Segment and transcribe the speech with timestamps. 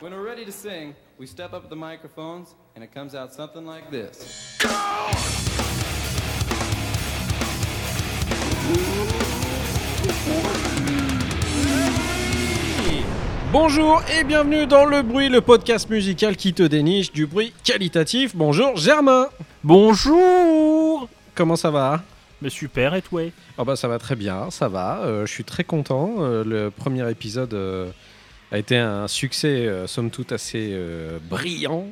[0.00, 3.66] When we're ready to sing, we step up the microphones and it comes out something
[3.66, 4.56] like this.
[13.52, 18.36] Bonjour et bienvenue dans Le Bruit, le podcast musical qui te déniche du bruit qualitatif.
[18.36, 19.26] Bonjour Germain
[19.64, 22.02] Bonjour Comment ça va?
[22.42, 23.22] Mais super, et toi?
[23.58, 25.00] Ah bah ça va très bien, ça va.
[25.00, 26.14] euh, je suis très content.
[26.20, 27.90] euh, le premier épisode euh,
[28.52, 31.86] a été un succès, euh, somme toute, assez euh, brillant.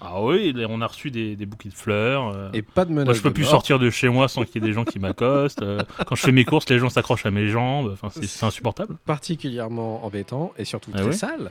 [0.00, 2.28] Ah oui, on a reçu des, des bouquets de fleurs.
[2.28, 2.50] euh.
[2.52, 3.50] Et pas de menace Moi, je peux plus mort.
[3.50, 5.64] sortir de chez moi sans qu'il y ait des gens qui m'accostent.
[6.06, 7.96] quand je fais mes courses, les gens s'accrochent à mes jambes.
[8.00, 8.96] Enfin, c'est insupportable.
[9.06, 11.50] Particulièrement embêtant et surtout Ah très sale.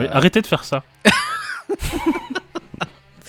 [0.00, 0.82] Mais arrêtez de faire ça.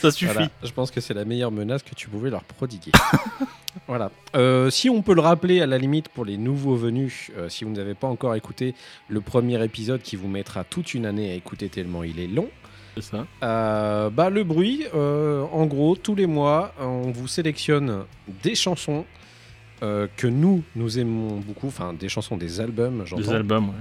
[0.09, 0.31] ça suffit.
[0.33, 2.91] Voilà, je pense que c'est la meilleure menace que tu pouvais leur prodiguer.
[3.87, 4.11] voilà.
[4.35, 7.63] Euh, si on peut le rappeler à la limite pour les nouveaux venus, euh, si
[7.63, 8.75] vous n'avez pas encore écouté
[9.09, 12.49] le premier épisode qui vous mettra toute une année à écouter tellement il est long,
[12.95, 13.25] C'est ça.
[13.43, 18.03] euh, bah, le bruit, en gros, tous les mois, on vous sélectionne
[18.43, 19.05] des chansons
[19.81, 23.73] que nous, nous aimons beaucoup, enfin des chansons, des albums, Des j'entends, albums,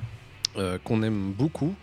[0.57, 0.79] ouais.
[0.83, 1.75] qu'on aime beaucoup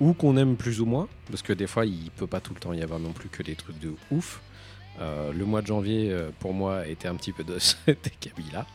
[0.00, 2.60] ou qu'on aime plus ou moins, parce que des fois il peut pas tout le
[2.60, 4.40] temps y avoir non plus que des trucs de ouf.
[5.00, 8.66] Euh, le mois de janvier euh, pour moi était un petit peu de cet acabit-là.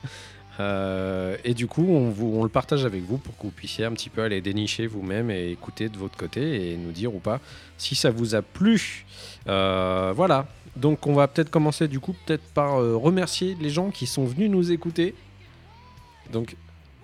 [0.59, 3.85] Euh, et du coup, on, vous, on le partage avec vous pour que vous puissiez
[3.85, 7.19] un petit peu aller dénicher vous-même et écouter de votre côté et nous dire ou
[7.19, 7.39] pas
[7.77, 9.05] si ça vous a plu.
[9.47, 10.47] Euh, voilà.
[10.75, 14.25] Donc, on va peut-être commencer du coup peut-être par euh, remercier les gens qui sont
[14.25, 15.15] venus nous écouter.
[16.31, 16.55] Donc,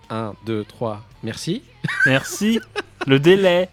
[0.10, 1.64] 1, 2, 3, merci.
[2.06, 2.60] Merci.
[3.08, 3.70] Le délai.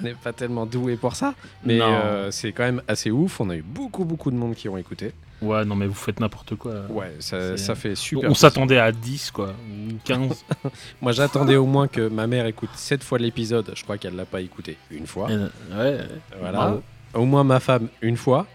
[0.00, 3.40] On n'est pas tellement doué pour ça, mais euh, c'est quand même assez ouf.
[3.40, 5.12] On a eu beaucoup, beaucoup de monde qui ont écouté.
[5.40, 6.86] Ouais, non, mais vous faites n'importe quoi.
[6.88, 8.30] Ouais, ça, fait super.
[8.30, 9.48] on s'attendait à 10, quoi.
[9.50, 10.44] Ou 15.
[11.00, 13.70] Moi, j'attendais au moins que ma mère écoute 7 fois l'épisode.
[13.74, 15.30] Je crois qu'elle l'a pas écouté une fois.
[15.30, 15.98] Euh, ouais.
[16.40, 16.58] Voilà.
[16.58, 16.82] bravo.
[17.14, 18.46] Au moins ma femme une fois.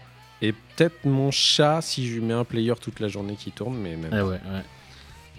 [0.42, 3.76] Et peut-être mon chat si je lui mets un player toute la journée qui tourne,
[3.76, 4.12] mais même.
[4.12, 4.62] Ouais, ouais, ouais.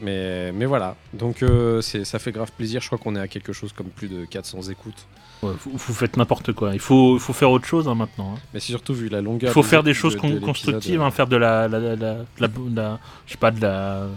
[0.02, 0.96] Mais, mais voilà.
[1.14, 2.82] Donc euh, ça fait grave plaisir.
[2.82, 5.08] Je crois qu'on est à quelque chose comme plus de 400 écoutes.
[5.42, 6.74] Ouais, vous, vous faites n'importe quoi.
[6.74, 8.34] Il faut, faut faire autre chose hein, maintenant.
[8.36, 8.40] hein.
[8.54, 9.50] Mais c'est surtout vu la longueur.
[9.52, 11.96] Il faut faire des de- choses de constructives, euh, hein, faire de la, la, la,
[11.96, 14.08] la- de la- de la- je sais pas, de la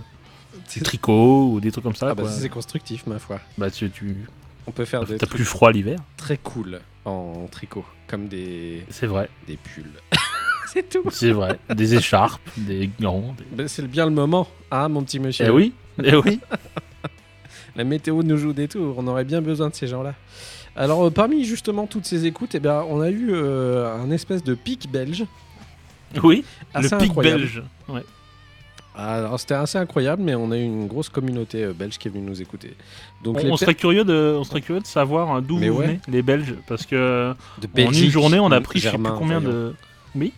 [0.67, 2.09] c'est- du tricot ou des trucs comme ça.
[2.11, 3.41] Ah bah c'est constructif ma foi.
[3.57, 4.17] Bah, tu, tu
[4.67, 5.99] On peut faire des t'as trucs plus froid l'hiver.
[6.17, 9.85] très cool en tricot, comme des, C'est vrai, des pulls.
[10.73, 11.05] c'est tout.
[11.11, 11.59] c'est vrai.
[11.75, 13.35] des écharpes, des gants.
[13.39, 15.47] des- Ben, c'est bien le moment, hein, mon petit monsieur.
[15.47, 16.41] Eh oui, eh oui.
[17.77, 18.97] La météo nous joue des tours.
[18.99, 20.15] On aurait bien besoin de ces gens-là.
[20.75, 24.43] Alors, euh, parmi justement toutes ces écoutes, eh ben, on a eu euh, un espèce
[24.43, 25.25] de pic belge.
[26.23, 27.39] Oui, Assez le pic incroyable.
[27.41, 27.63] belge.
[27.89, 28.03] Ouais.
[28.97, 32.11] Alors, c'était assez incroyable, mais on a eu une grosse communauté euh, belge qui est
[32.11, 32.75] venue nous écouter.
[33.23, 35.59] Donc, On, les on per- serait curieux de, on serait curieux de savoir hein, d'où
[35.59, 35.87] vous ouais.
[35.87, 39.05] venez, les Belges, parce que de en une journée, on a pris je sais plus
[39.17, 39.57] combien voyons.
[39.57, 39.75] de.
[40.17, 40.33] Oui.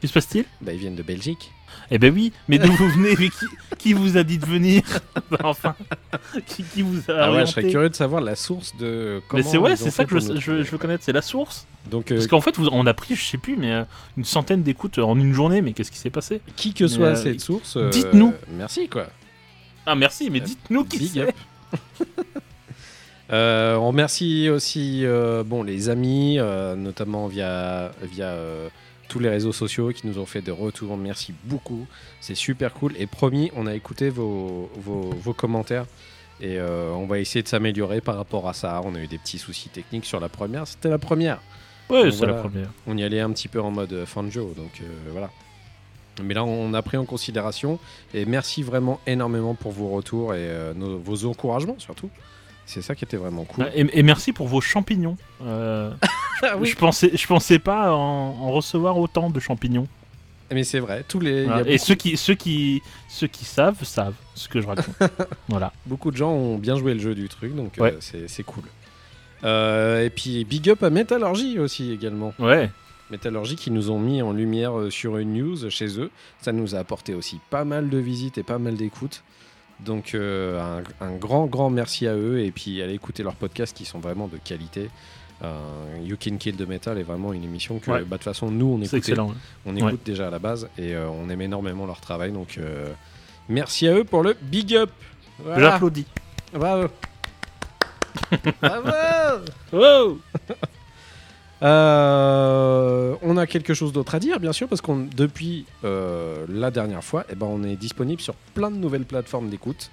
[0.00, 1.52] Que se passe-t-il Bah, ils viennent de Belgique.
[1.90, 3.14] Eh ben oui, mais d'où vous venez?
[3.18, 3.46] Mais qui,
[3.78, 4.82] qui vous a dit de venir?
[5.44, 5.74] Enfin,
[6.46, 9.20] qui, qui vous a Ah ouais, je serais curieux de savoir la source de.
[9.32, 11.66] Mais c'est ouais, c'est ça que je, je, je veux connaître, c'est la source.
[11.90, 13.84] Donc, euh, Parce qu'en fait, vous- on a pris, je sais plus, mais euh,
[14.16, 15.60] une centaine d'écoutes en une journée.
[15.62, 16.40] Mais qu'est-ce qui s'est passé?
[16.56, 18.32] Qui que soit euh, cette source, euh, dites-nous.
[18.52, 19.06] Merci, quoi.
[19.86, 21.20] Ah merci, mais Euh, dites-nous qui Big c'est.
[21.22, 21.30] up.
[23.30, 28.70] Euh, on remercie aussi euh, bon, les amis, euh, notamment via, via euh,
[29.08, 30.96] tous les réseaux sociaux qui nous ont fait des retours.
[30.96, 31.86] Merci beaucoup.
[32.20, 32.94] C'est super cool.
[32.98, 35.86] Et promis, on a écouté vos, vos, vos commentaires.
[36.40, 38.80] Et euh, on va essayer de s'améliorer par rapport à ça.
[38.84, 40.66] On a eu des petits soucis techniques sur la première.
[40.68, 41.40] C'était la première.
[41.88, 42.34] Donc c'est voilà.
[42.34, 42.68] la première.
[42.86, 44.52] On y allait un petit peu en mode euh, Fanjo.
[44.56, 45.30] Donc euh, voilà.
[46.22, 47.78] Mais là, on a pris en considération.
[48.14, 52.10] Et merci vraiment énormément pour vos retours et euh, nos- vos encouragements surtout.
[52.68, 53.64] C'est ça qui était vraiment cool.
[53.64, 55.16] Ouais, Et, et merci pour vos champignons.
[55.44, 55.90] Euh,
[56.60, 56.68] oui.
[56.68, 59.88] Je pensais, je pensais pas en, en recevoir autant de champignons.
[60.52, 61.62] Mais c'est vrai, tous les, Voilà.
[61.62, 64.86] Et beaucoup, ceux qui, ceux qui, ceux qui savent savent ce que je raconte.
[65.48, 65.72] voilà.
[65.86, 67.96] beaucoup de gens ont bien joué le jeu du truc, donc euh, Ouais.
[68.00, 68.62] c'est c'est cool.
[69.44, 72.32] Euh, et puis big up à Metallurgy aussi également.
[72.38, 72.70] Ouais.
[73.10, 76.10] Metallurgy qui nous ont mis en lumière sur une news chez eux.
[76.40, 79.22] Ça nous a apporté aussi pas mal de visites et pas mal d'écoutes.
[79.80, 83.76] Donc euh, un, un grand grand merci à eux et puis allez écouter leurs podcasts
[83.76, 84.90] qui sont vraiment de qualité.
[85.44, 85.54] Euh,
[86.02, 87.98] you Can Kill the Metal est vraiment une émission que Ouais.
[88.00, 89.34] bah, de toute façon nous on ouais.
[89.66, 92.92] on écoute déjà à la base et euh, on aime énormément leur travail donc euh,
[93.48, 94.90] merci à eux pour le big up.
[95.38, 95.70] Voilà.
[95.70, 96.06] J'applaudis.
[96.52, 96.88] Bravo.
[98.60, 99.44] Bravo.
[99.72, 100.18] Wow
[101.62, 106.70] Euh, on a quelque chose d'autre à dire, bien sûr, parce qu'on depuis euh, la
[106.70, 109.90] dernière fois, eh ben, on est disponible sur plein de nouvelles plateformes d'écoute.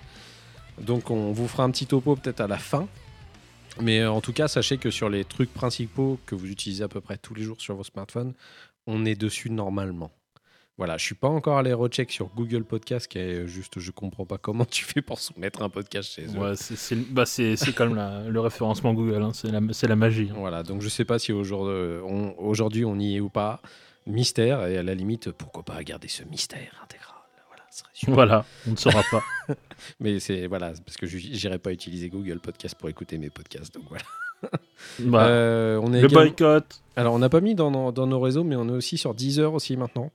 [0.80, 2.88] Donc, on vous fera un petit topo peut-être à la fin.
[3.82, 6.88] Mais euh, en tout cas, sachez que sur les trucs principaux que vous utilisez à
[6.88, 8.34] peu près tous les jours sur vos smartphones,
[8.88, 10.12] on est dessus normalement.
[10.77, 14.25] Voilà, je suis pas encore allé recheck sur Google Podcast, qui est juste, je comprends
[14.25, 16.38] pas comment tu fais pour soumettre un podcast chez eux.
[16.38, 19.95] Ouais, c'est- bah, c'est- c'est comme la- le référencement Google, hein, c'est la, c'est la
[19.95, 20.30] magie.
[20.31, 20.36] hein.
[20.38, 23.62] Voilà, donc je sais pas si aujourd'hui on, y est ou pas.
[24.07, 27.16] Mystère, et à la limite, pourquoi pas garder ce mystère intégral?
[27.48, 28.13] Voilà, serait super.
[28.13, 29.24] Voilà, on ne saura pas.
[30.00, 33.74] Mais c'est voilà, parce que je j'irai pas utiliser Google Podcast pour écouter mes podcasts,
[33.74, 34.04] donc voilà.
[35.00, 36.82] Bah, Euh, on est le également- boycott.
[36.96, 39.14] Alors, on n'a pas mis dans, nos- dans nos réseaux, mais on est aussi sur
[39.14, 40.12] Deezer aussi maintenant.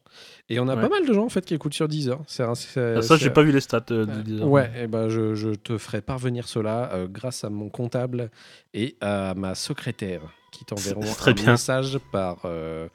[0.49, 0.81] Et on a Ouais.
[0.81, 2.19] pas mal de gens en fait qui écoutent sur Deezer.
[2.27, 4.49] C'est c'est- Ah, ça, j'ai pas vu les stats euh, de Deezer.
[4.49, 8.31] Ouais, et ben je, je te ferai parvenir cela euh, grâce à mon comptable
[8.73, 10.23] et à ma secrétaire
[10.53, 11.51] qui t'enverront un bien.
[11.53, 12.89] message par euh,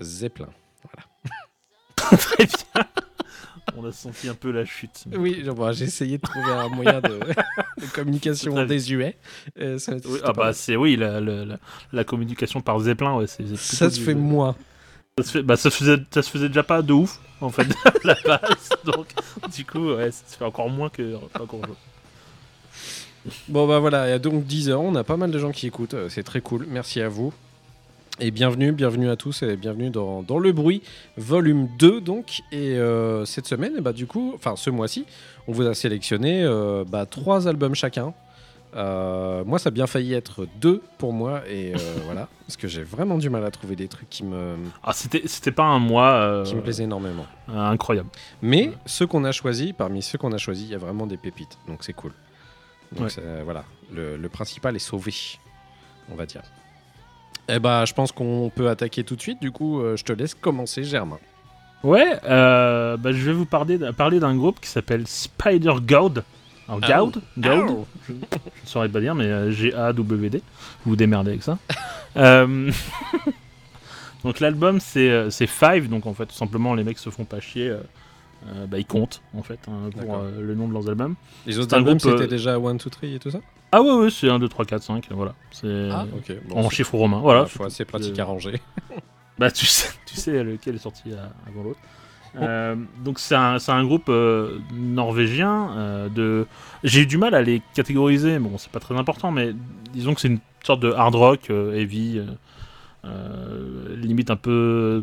[0.00, 0.50] Zeppelin.
[1.96, 2.84] Très bien.
[3.76, 5.04] On a senti un peu la chute.
[5.16, 7.18] Oui, bon, j'ai essayé de trouver un moyen de,
[7.80, 9.16] de communication désuet.
[9.58, 11.58] Euh, ça, Oui, c'était ah bah c'est oui la, la, la-
[11.92, 14.54] la communication par Zeppelin ouais c'est ça se du- fait moins.
[15.18, 17.50] ça se fait bah ça se faisait ça se faisait déjà pas de ouf en
[17.50, 19.06] fait à la base donc
[19.54, 21.76] du coup ouais ça se fait encore moins que chose.
[23.48, 25.94] Bon bah voilà, et donc 10 heures, on a pas mal de gens qui écoutent,
[25.94, 27.32] euh, c'est très cool, merci à vous.
[28.20, 30.82] Et bienvenue, bienvenue à tous et bienvenue dans, dans Le Bruit,
[31.16, 32.42] volume 2 donc.
[32.52, 35.04] Et euh, cette semaine, et bah, du coup, enfin ce mois-ci,
[35.48, 38.14] on vous a sélectionné euh, bah, trois albums chacun.
[38.76, 42.66] Euh, moi, ça a bien failli être deux pour moi, et euh, voilà, parce que
[42.68, 45.78] j'ai vraiment du mal à trouver des trucs qui me, Ah c'était c'était pas un
[45.78, 47.26] mois qui me plaisaient énormément.
[47.48, 48.08] incroyable.
[48.42, 51.16] Mais ceux qu'on a choisis, parmi ceux qu'on a choisis, il y a vraiment des
[51.16, 51.56] pépites.
[51.68, 52.12] Donc c'est cool.
[52.92, 53.42] Donc Ouais.
[53.44, 55.12] voilà, le, le principal est sauvé,
[56.12, 56.42] on va dire.
[57.48, 59.40] Eh bah, je pense qu'on peut attaquer tout de suite.
[59.40, 61.18] Du coup, euh, je te laisse commencer, Germain.
[61.82, 66.22] Ouais euh, bah, je vais vous parler d'un- parler d'un groupe qui s'appelle Spider Gaud.
[66.66, 68.18] Alors Ah Gaud, Gaud, je ne
[68.64, 70.38] saurais pas dire mais euh, G A W D.
[70.84, 71.58] Vous vous démerdez avec ça.
[72.16, 72.70] Euh,
[74.24, 77.40] donc l'album c'est c'est Five donc en fait tout simplement les mecs se font pas
[77.40, 77.74] chier.
[78.68, 81.16] bah, ils comptent en fait hein, pour le nom de leurs albums.
[81.44, 83.40] Les autres albums, groupe, c'était déjà 1, 2, 3 et tout ça?
[83.74, 85.34] Ah ouais ouais c'est 1, 2, 3, 4, 5 voilà.
[85.50, 85.88] C'est.
[86.48, 87.18] Bon, en chiffre romain.
[87.18, 87.46] Voilà.
[87.68, 88.60] c'est pratique à ranger.
[89.36, 91.16] Bah tu sais, tu sais lequel est sorti euh,
[91.48, 91.80] avant l'autre.
[92.36, 96.46] Euh, donc c'est un, c'est un groupe euh, norvégien euh, de...
[96.84, 99.52] J'ai eu du mal à les catégoriser, bon c'est pas très important, mais
[99.92, 102.22] disons que c'est une sorte de hard rock, euh, heavy,
[103.96, 105.02] limite un peu...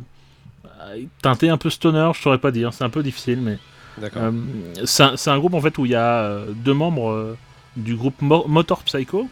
[1.21, 3.59] teinté un peu stoner, je saurais pas dire, c'est un peu difficile, mais...
[3.97, 4.23] D'accord.
[4.23, 4.31] Euh,
[4.85, 7.37] c'est un, c'est un groupe en fait où il y a deux membres euh,
[7.77, 9.29] du groupe Mo- Motor Psycho.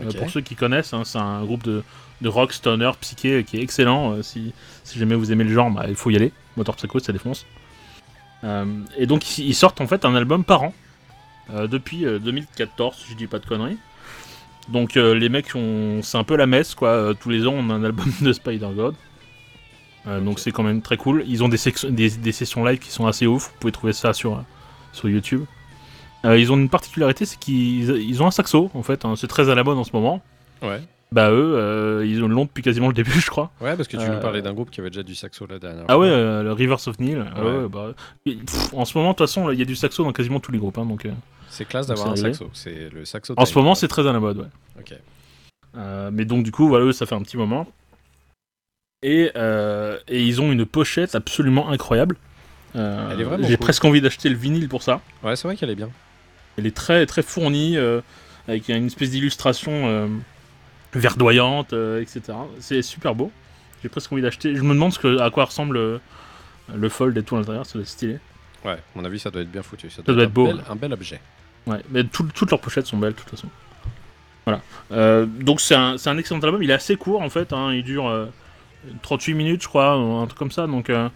[0.00, 1.82] Euh, pour ceux qui connaissent, hein, c'est un groupe de,
[2.20, 4.12] de rock stoner psyché qui est excellent.
[4.12, 4.52] euh, si,
[4.84, 6.32] si jamais vous aimez le genre, bah, il faut y aller.
[6.56, 7.46] Motor Psycho, ça défonce.
[8.44, 8.64] Euh,
[8.96, 10.72] et donc ils, sortent en fait un album par an
[11.66, 13.78] depuis euh, 2014, si je dis pas de conneries.
[14.68, 16.90] Donc euh, les mecs, ont- c'est un peu la messe quoi.
[16.90, 18.94] Euh, tous les ans, on a un album de Spider God.
[20.06, 21.24] Euh, Donc c'est quand même très cool.
[21.26, 21.58] Ils ont des,
[21.90, 23.48] des, des sessions live qui sont assez ouf.
[23.52, 24.44] Vous pouvez trouver ça sur,
[24.92, 25.44] sur YouTube.
[26.24, 29.04] Euh, ils ont une particularité, c'est qu'ils ils ont un saxo en fait.
[29.04, 29.14] hein.
[29.16, 30.20] c'est très à la mode en ce moment.
[30.62, 30.80] Ouais.
[31.10, 33.50] Bah eux, euh, ils ont le long depuis quasiment le début, je crois.
[33.60, 35.58] Ouais, parce que tu euh, nous parlais d'un groupe qui avait déjà du saxo la
[35.58, 35.98] dernière Ah fois.
[36.02, 37.24] ouais, euh, le Rivers of Nile.
[37.34, 37.68] ah Ouais.
[37.68, 37.94] bah,
[38.26, 40.52] pff, en ce moment, de toute façon, il y a du saxo dans quasiment tous
[40.52, 40.76] les groupes.
[40.76, 41.06] hein, donc,
[41.48, 42.50] C'est classe d'avoir un saxo.
[42.52, 43.32] C'est le saxo.
[43.36, 44.46] en ce moment, c'est très à la mode, ouais.
[44.80, 44.94] Ok.
[46.12, 47.66] Mais donc du coup, voilà, eux, ça fait un petit moment.
[49.02, 52.16] Et, et ils ont une pochette absolument incroyable.
[52.74, 53.64] Elle est vraiment J'ai cool.
[53.64, 55.00] presque envie d'acheter le vinyle pour ça.
[55.22, 55.88] Ouais, c'est vrai qu'elle est bien.
[56.58, 58.00] Elle est très très fournie, euh,
[58.48, 60.08] avec une espèce d'illustration euh,
[60.92, 62.36] verdoyante, euh, etc.
[62.60, 63.30] C'est super beau.
[63.82, 64.54] J'ai presque envie d'acheter.
[64.56, 66.00] Je me demande ce que, à quoi ressemble
[66.74, 68.18] le fold et tout à l'intérieur, ça doit être stylé.
[68.64, 69.88] Ouais, à mon avis, ça doit être bien foutu.
[69.88, 70.62] Ça doit être être beau, Un bel, ouais.
[70.70, 71.20] un bel objet.
[71.66, 73.48] Ouais, mais tout- toutes leurs pochettes sont belles de toute façon.
[74.44, 74.62] Voilà.
[74.92, 76.62] Euh, donc c'est un, excellent album.
[76.62, 77.52] Il est assez court en fait.
[77.52, 78.26] hein, il dure euh,
[79.02, 80.66] 38 minutes, je crois, un truc comme ça.
[80.66, 81.08] Donc euh,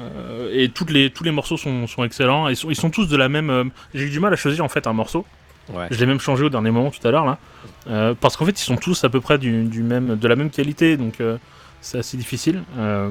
[0.00, 2.48] euh, et toutes les, tous les morceaux sont, sont excellents.
[2.48, 3.50] Ils sont, ils sont tous de la même.
[3.50, 3.64] euh,
[3.94, 5.24] J'ai eu du mal à choisir en fait un morceau.
[5.72, 5.86] Ouais.
[5.90, 7.38] Je l'ai même changé au dernier moment tout à l'heure là,
[7.88, 10.36] Euh, parce qu'en fait ils sont tous à peu près du, du même, de la
[10.36, 10.96] même qualité.
[10.96, 11.36] Donc euh,
[11.80, 12.62] c'est assez difficile.
[12.78, 13.10] Euh,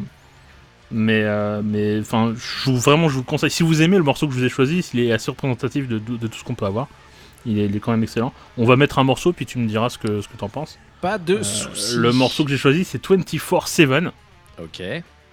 [0.92, 3.52] mais euh, mais enfin, je vous- vraiment je vous le conseille.
[3.52, 6.00] Si vous aimez le morceau que je vous ai choisi, il est assez représentatif de,
[6.00, 6.88] de- de tout ce qu'on peut avoir.
[7.46, 8.34] Il est, il est quand même excellent.
[8.58, 10.78] On va mettre un morceau, puis tu me diras ce que, ce que t'en penses.
[11.00, 11.96] Pas de Euh, soucis.
[11.96, 14.10] le morceau que j'ai choisi, c'est 24-7,
[14.62, 14.82] Ok.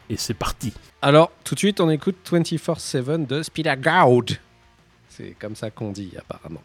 [0.08, 0.72] Et c'est parti.
[1.02, 4.36] Alors, tout de suite, on écoute 24-7 de Spider-Gaud.
[5.08, 6.62] C'est comme ça qu'on dit, apparemment.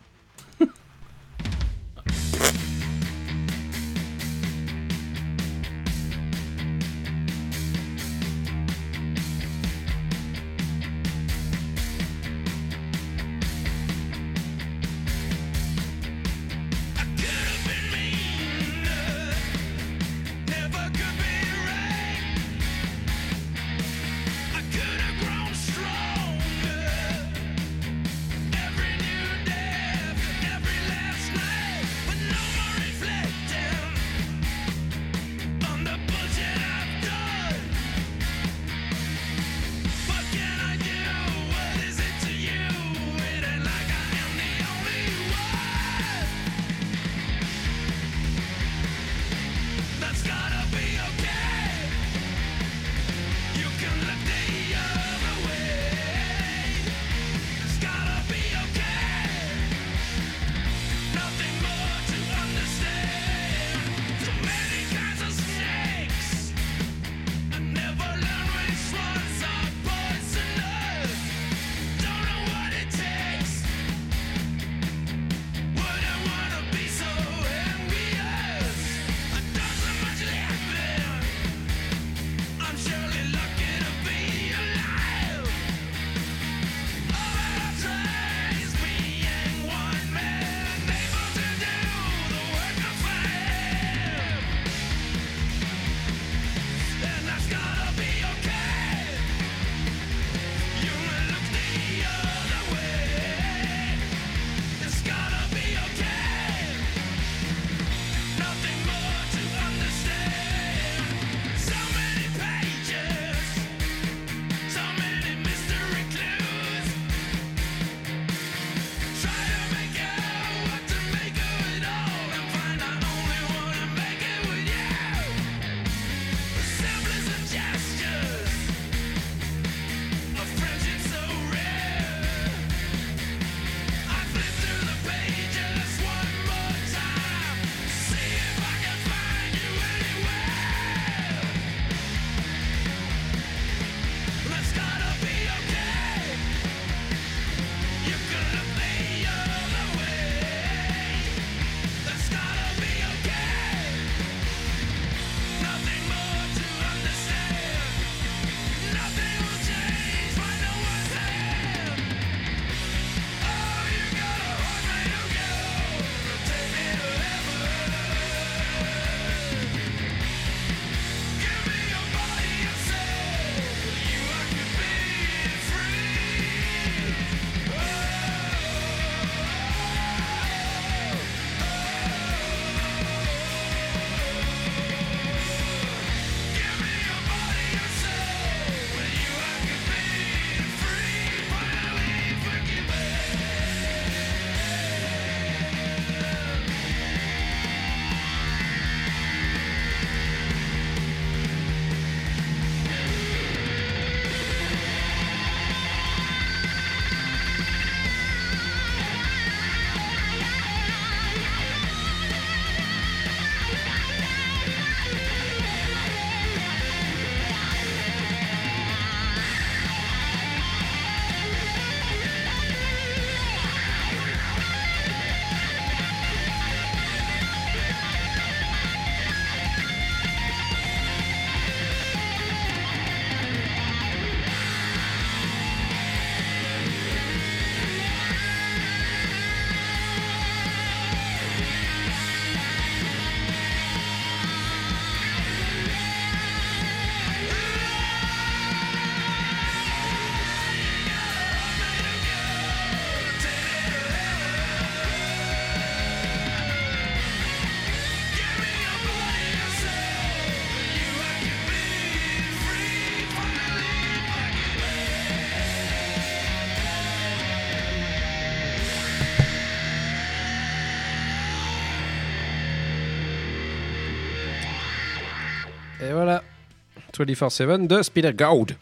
[277.26, 278.76] 24-7 de Spider Gold.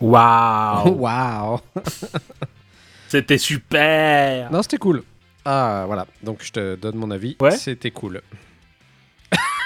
[0.00, 1.60] Waouh Waouh
[3.08, 5.02] C'était super Non, c'était cool.
[5.44, 6.06] Ah, voilà.
[6.22, 7.36] Donc, je te donne mon avis.
[7.40, 7.50] Ouais.
[7.52, 8.20] C'était cool.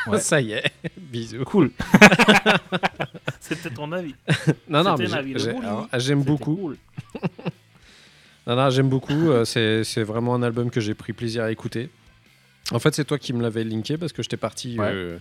[0.07, 0.21] Ouais.
[0.21, 0.63] Ça y est.
[0.97, 1.43] Bisous.
[1.45, 1.73] Cool
[3.41, 4.15] C'était ton avis.
[4.69, 5.35] Non, non, mais Bouli.
[5.61, 6.55] alors, j'aime C'était beaucoup.
[6.55, 6.77] cool.
[8.47, 9.31] Non, non, j'aime beaucoup.
[9.31, 11.91] euh, c'est, c'est vraiment un album que j'ai pris plaisir à écouter.
[12.71, 14.79] En fait, c'est toi qui me l'avais linké parce que j'étais parti.
[14.79, 14.87] Ouais.
[14.93, 15.19] euh,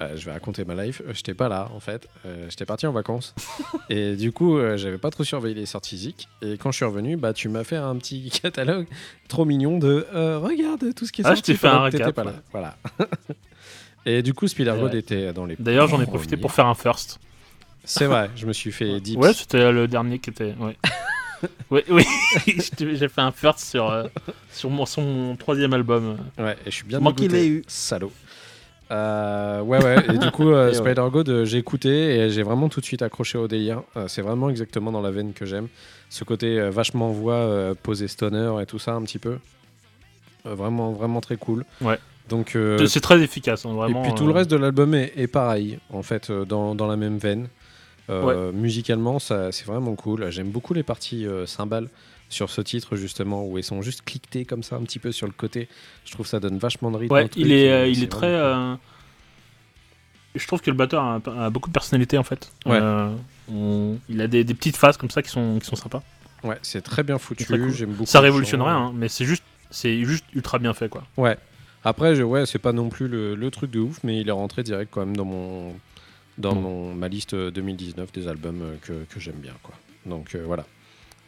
[0.00, 1.02] euh, je vais raconter ma life.
[1.06, 2.08] Euh, J'étais pas là, en fait.
[2.26, 3.34] Euh, j'étais parti en vacances.
[3.90, 6.28] et du coup, euh, j'avais pas trop surveillé les sorties Zik.
[6.42, 8.86] Et quand je suis revenu, bah, tu m'as fait un petit catalogue
[9.28, 11.52] trop mignon de euh, regarde tout ce qui est Ah, je sorti.
[11.52, 12.30] t'ai fait un récap, pas là.
[12.32, 12.36] ouais.
[12.52, 12.76] Voilà.
[14.06, 15.56] et du coup, Spider God était dans les.
[15.58, 17.18] D'ailleurs, j'en ai profité pour faire un first.
[17.84, 19.18] C'est vrai, je me suis fait dips.
[19.18, 20.54] Ouais, c'était le dernier qui était.
[20.58, 20.76] Ouais.
[21.70, 22.06] oui, oui.
[22.78, 24.04] J'ai fait un first sur, euh,
[24.50, 26.16] sur mon, son troisième album.
[26.38, 27.40] Ouais, et je suis bien Moi qui dégoûté.
[27.40, 27.62] l'ai eu.
[27.66, 28.10] Salaud.
[28.90, 30.72] Euh, ouais, ouais, et du coup, euh.
[30.72, 33.82] Spider-God, euh, j'ai écouté et j'ai vraiment tout de suite accroché au délire.
[33.96, 35.68] Euh, c'est vraiment exactement dans la veine que j'aime.
[36.10, 39.38] Ce côté euh, vachement voix, euh, posé stoner et tout ça, un petit peu.
[40.46, 41.64] Euh, vraiment, vraiment très cool.
[41.80, 41.98] Ouais.
[42.28, 45.26] Donc, euh, C'est très efficace, hein, et puis tout le reste de l'album est, est
[45.26, 47.48] pareil, en fait, euh, dans, dans la même veine.
[48.10, 50.30] Euh, Musicalement, ça, c'est vraiment cool.
[50.30, 51.88] J'aime beaucoup les parties euh, cymbales
[52.34, 55.26] sur ce titre, justement, où elles sont juste cliquetées comme ça, un petit peu sur
[55.26, 55.68] le côté.
[56.04, 57.14] Je trouve que ça donne vachement de rythme.
[57.14, 58.26] Ouais, il est, euh, il est très.
[58.26, 58.74] euh,
[60.34, 62.50] Je trouve que le batteur a, a beaucoup de personnalité en fait.
[62.66, 62.78] Ouais.
[62.80, 63.14] Euh,
[63.50, 66.02] on- Il a des, des petites phases comme ça qui sont, qui sont sympas.
[66.42, 67.44] Ouais, c'est très bien foutu.
[67.44, 67.70] C'est très cool.
[67.72, 68.06] J'aime beaucoup.
[68.10, 71.04] Ça révolutionne rien, hein, mais c'est juste, c'est juste ultra bien fait quoi.
[71.16, 71.38] Ouais.
[71.84, 74.32] Après, je, ouais, c'est pas non plus le, le truc de ouf, mais il est
[74.32, 75.74] rentré direct quand même dans mon
[76.36, 76.60] dans Mm.
[76.62, 79.74] mon, ma liste 2019 des albums que, que j'aime bien, quoi.
[80.04, 80.66] Donc voilà,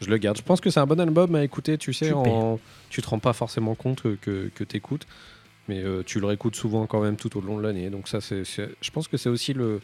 [0.01, 0.37] je le garde.
[0.37, 1.77] Je pense que c'est un bon album à écouter.
[1.77, 5.07] Tu sais, en, tu te rends pas forcément compte que que, que t'écoutes,
[5.67, 7.89] mais euh, tu le réécoutes souvent quand même tout au long de l'année.
[7.89, 9.81] Donc ça, c'est, je pense que c'est aussi le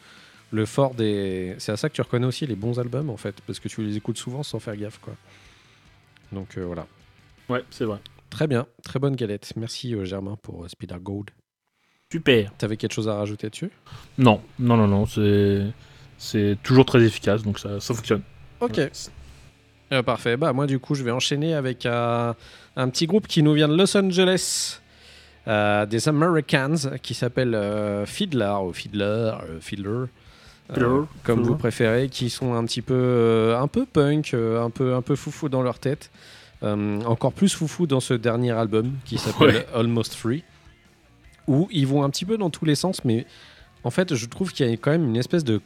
[0.52, 1.56] le fort des.
[1.58, 3.84] C'est à ça que tu reconnais aussi les bons albums en fait, parce que tu
[3.84, 5.16] les écoutes souvent sans faire gaffe, quoi.
[6.32, 6.88] Donc euh, voilà.
[7.50, 8.00] Ouais, c'est vrai.
[8.30, 9.54] Très bien, très bonne galette.
[9.56, 11.30] Merci euh, Germain pour Spider Gold.
[12.12, 12.52] Super.
[12.58, 13.72] T'avais quelque chose à rajouter dessus?
[14.20, 15.66] Non, non, non, non, c'est,
[16.18, 18.22] c'est toujours très efficace, donc ça, ça fonctionne.
[18.60, 18.78] Ok.
[18.78, 18.92] Ouais.
[19.94, 20.38] Euh, parfait.
[20.38, 22.34] Bah moi du coup je vais enchaîner avec euh,
[22.76, 24.80] un petit groupe qui nous vient de Los Angeles,
[25.48, 30.06] euh, des Americans, qui s'appelle euh, Fiddler ou Fiddler, euh, Fiddler,
[30.70, 30.86] Fiddler,
[31.24, 31.44] comme Fiddler.
[31.44, 35.50] vous préférez, qui sont un petit peu, un peu punk, un peu, un peu foufou
[35.50, 36.10] dans leur tête.
[36.62, 39.68] Encore plus foufou dans ce dernier album qui s'appelle Ouais.
[39.76, 40.46] Almost Free,
[41.46, 43.26] où ils vont un petit peu dans tous les sens, mais
[43.84, 45.60] en fait je trouve qu'il y a quand même une espèce de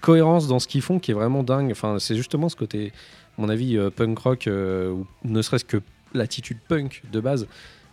[0.00, 1.70] cohérence dans ce qu'ils font qui est vraiment dingue.
[1.70, 2.92] Enfin, c'est justement ce côté,
[3.38, 5.78] mon avis, euh, punk rock, euh, ou ne serait-ce que
[6.12, 7.46] l'attitude punk de base,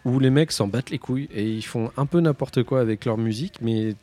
[0.03, 3.05] où les mecs s'en battent les couilles et ils font un peu n'importe quoi avec
[3.05, 3.95] leur musique, mais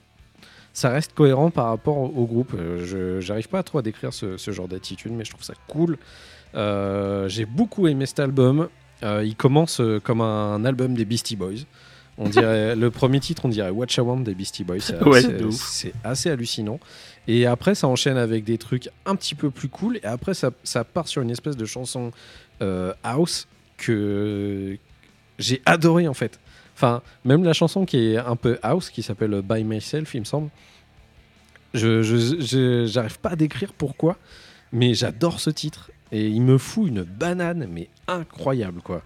[0.72, 2.54] ça reste cohérent par rapport au, groupe.
[2.54, 5.98] Euh, je j'arrive pas trop à décrire ce, genre d'attitude, mais je trouve ça cool.
[6.54, 8.68] J'ai beaucoup aimé cet album.
[9.02, 11.64] Il commence comme un album des Beastie Boys.
[12.18, 14.80] On dirait le premier titre, on dirait Watch I Want des Beastie Boys.
[14.80, 16.78] C'est Ouais, assez hallucinant.
[17.28, 19.96] Et après, ça enchaîne avec des trucs un petit peu plus cool.
[19.98, 22.10] Et après, ça, ça part sur une espèce de chanson
[22.60, 23.46] euh, house
[23.78, 24.76] que
[25.38, 26.38] j'ai adoré en fait.
[26.74, 30.24] Enfin, même la chanson qui est un peu house, qui s'appelle By Myself, il me
[30.24, 30.48] semble.
[31.74, 34.16] Je- j'arrive pas à décrire pourquoi,
[34.72, 39.02] mais j'adore ce titre et il me fout une banane, mais incroyable quoi.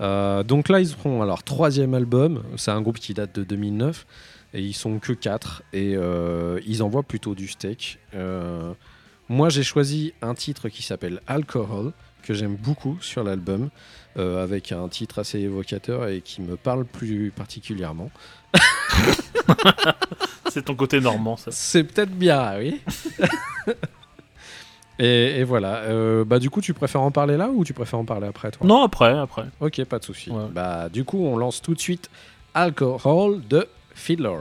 [0.00, 2.42] Euh, donc là, ils seront leur troisième album.
[2.56, 4.06] C'est un groupe qui date de 2009
[4.54, 7.98] et ils sont que quatre et euh, ils envoient plutôt du steak.
[8.14, 8.72] Euh,
[9.28, 13.70] moi, j'ai choisi un titre qui s'appelle Alcohol que j'aime beaucoup sur l'album,
[14.16, 18.10] avec un titre assez évocateur et qui me parle plus particulièrement.
[20.50, 21.52] C'est ton côté normand, ça.
[21.52, 22.80] C'est peut-être bien, oui.
[24.98, 25.76] et, et voilà.
[25.84, 28.50] Euh, bah du coup, tu préfères en parler là ou tu préfères en parler après,
[28.50, 28.66] toi?
[28.66, 29.44] Non, après, après.
[29.60, 30.30] Ok, pas de souci.
[30.30, 30.46] Ouais.
[30.52, 32.10] Bah du coup, on lance tout de suite
[32.54, 34.36] Alcohol de Fiddler.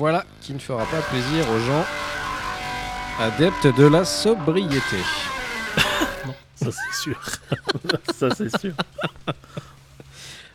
[0.00, 1.84] Voilà, qui ne fera pas plaisir aux gens
[3.20, 4.96] adeptes de la sobriété.
[6.54, 7.20] Ça c'est sûr.
[8.14, 8.72] ça c'est sûr.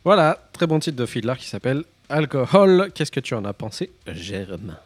[0.03, 2.89] Voilà, très bon titre de Fiddler qui s'appelle Alcohol.
[2.95, 4.77] Qu'est-ce que tu en as pensé, Germe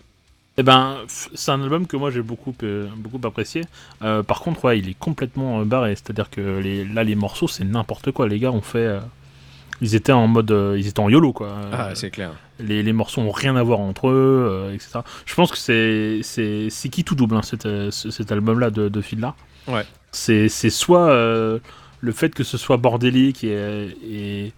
[0.57, 3.63] Eh ben, c'est un album que moi j'ai beaucoup, euh, beaucoup apprécié.
[4.01, 5.95] Euh, par contre, ouais, il est complètement euh, barré.
[5.95, 8.27] C'est-à-dire que les, là, les morceaux, c'est n'importe quoi.
[8.27, 8.79] Les gars ont fait.
[8.79, 8.99] euh,
[9.81, 10.51] ils étaient en mode.
[10.51, 11.53] euh, ils étaient en YOLO, quoi.
[11.71, 12.31] Ah, Euh, c'est clair.
[12.59, 14.99] Les, les morceaux ont rien à voir entre eux, euh, etc.
[15.25, 16.21] Je pense que c'est.
[16.69, 19.29] C'est qui tout double, hein, cet, euh, ce- cet album-là de, de Fiddler.
[19.67, 19.85] Ouais.
[20.11, 21.59] C'est soit euh,
[22.01, 24.53] le fait que ce soit bordélique et, et,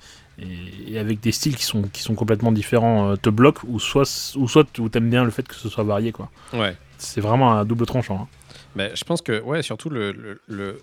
[0.88, 4.34] et- avec des styles qui sont, qui sont complètement différents euh, te bloque, ou soit,
[4.38, 6.30] ou soit tu aimes bien le fait que ce soit varié, quoi.
[6.54, 6.76] Ouais.
[6.98, 8.22] C'est vraiment un double tranchant.
[8.24, 8.28] hein.
[8.76, 10.80] Mais je pense que, ouais, surtout le, le, le-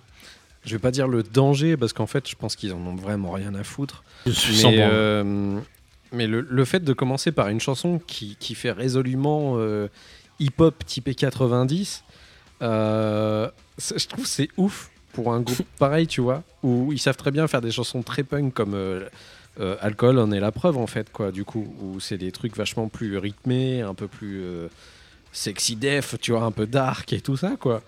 [0.66, 3.30] Je vais pas dire le danger, parce qu'en fait, je pense qu'ils en ont vraiment
[3.30, 4.02] rien à foutre.
[4.26, 4.82] Je suis sans Mais,
[6.12, 9.88] mais le, le fait de commencer par une chanson qui, qui fait résolument euh,
[10.38, 12.04] hip-hop typé 90,
[12.62, 17.30] euh, je trouve c'est ouf pour un groupe pareil, tu vois, où ils savent très
[17.30, 19.08] bien faire des chansons très punk comme euh,
[19.80, 22.88] Alcool en est la preuve, en fait, quoi, du coup, où c'est des trucs vachement
[22.88, 24.42] plus rythmés, un peu plus
[25.32, 27.82] sexy def, tu vois, un peu dark et tout ça, quoi.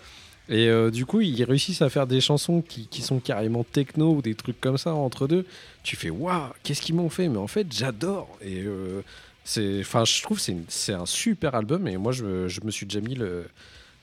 [0.51, 4.15] Et euh, du coup, ils réussissent à faire des chansons qui, qui sont carrément techno
[4.15, 5.45] ou des trucs comme ça entre deux.
[5.81, 7.27] Tu fais waouh, qu'est-ce qu'ils m'ont fait?
[7.29, 8.27] Mais en fait, j'adore.
[8.41, 9.01] Et euh,
[9.45, 11.87] c'est, enfin, je trouve que c'est, c'est un super album.
[11.87, 13.45] Et moi, je, je me suis déjà mis le,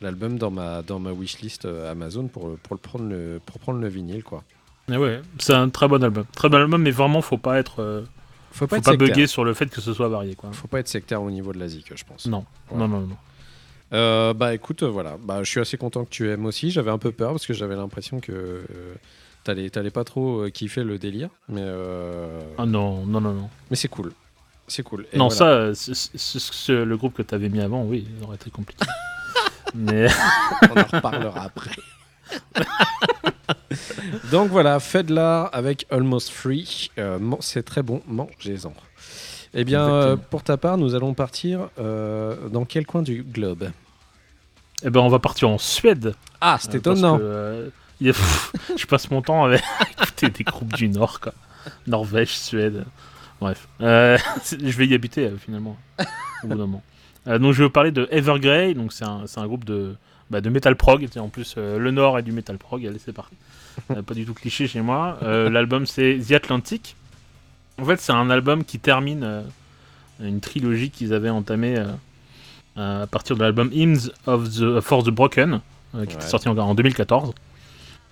[0.01, 3.79] l'album dans ma dans ma wishlist euh, Amazon pour pour le prendre le pour prendre
[3.81, 4.43] le vinyle quoi.
[4.89, 6.25] Mais ouais, c'est un très bon album.
[6.35, 7.83] Très bon album, mais vraiment, faut pas être.
[7.83, 8.03] euh,
[8.53, 10.51] Faut pas faut être pas bugger sur le fait que ce soit varié, quoi.
[10.53, 12.25] Faut pas être sectaire au niveau de la zik, je pense.
[12.25, 12.79] Non, Ouais.
[12.79, 13.17] non, non, non.
[13.93, 16.71] Euh, bah écoute, euh, voilà, bah, je suis assez content que tu aimes aussi.
[16.71, 18.65] J'avais un peu peur parce que j'avais l'impression que euh,
[19.45, 21.65] t'allais, t'allais pas trop euh, kiffer le délire, mais
[22.59, 23.49] Ah non, non, non, non.
[23.71, 24.13] mais c'est cool,
[24.67, 25.07] c'est cool.
[25.13, 25.75] Et non, voilà.
[25.75, 28.85] ça, c'est- c'est- c'est- le groupe que t'avais mis avant, oui, il aurait été compliqué.
[29.75, 30.09] mais
[30.71, 31.71] on en reparlera après.
[34.31, 36.91] Donc voilà, faites l'art avec Almost Free.
[37.41, 38.75] C'est très bon, mangez-en.
[39.55, 43.71] Eh bien, euh, pour ta part, nous allons partir euh, dans quel coin du globe?
[44.83, 46.15] Eh ben, on va partir en Suède.
[46.41, 47.19] Ah, c'est Euh, étonnant.
[47.19, 47.71] que,
[48.03, 49.63] a- pff, je passe mon temps avec
[50.01, 51.33] écouter des groupes du Nord, quoi.
[51.87, 52.85] Norvège, Suède.
[53.41, 55.77] Bref, je vais y habiter finalement
[56.43, 56.83] au bout d'un moment.
[57.27, 58.75] Donc je vais vous parler de Evergrey.
[58.75, 59.95] Donc c'est un, groupe de
[60.31, 61.07] bah, de metal prog.
[61.19, 62.85] En plus, euh, le Nord est du metal prog.
[62.87, 63.35] Allez, c'est parti.
[63.91, 65.19] Euh, pas du tout cliché chez moi.
[65.23, 66.97] Euh, L'album c'est The Atlantic.
[67.81, 69.43] En fait, c'est un album qui termine euh,
[70.21, 71.77] une trilogie qu'ils avaient entamée
[72.77, 75.61] euh, à partir de l'album Hymns of the for the Broken,
[75.95, 76.21] euh, qui Ouais.
[76.21, 77.33] était sorti en, en 2014.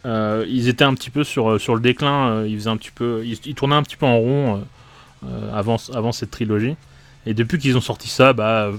[0.04, 3.22] Euh, ils étaient un petit peu sur, sur le déclin, ils, faisaient un petit peu,
[3.24, 4.64] ils, ils tournaient un petit peu en rond
[5.52, 6.76] avant, avant cette trilogie.
[7.24, 8.70] Et depuis qu'ils ont sorti ça, bah,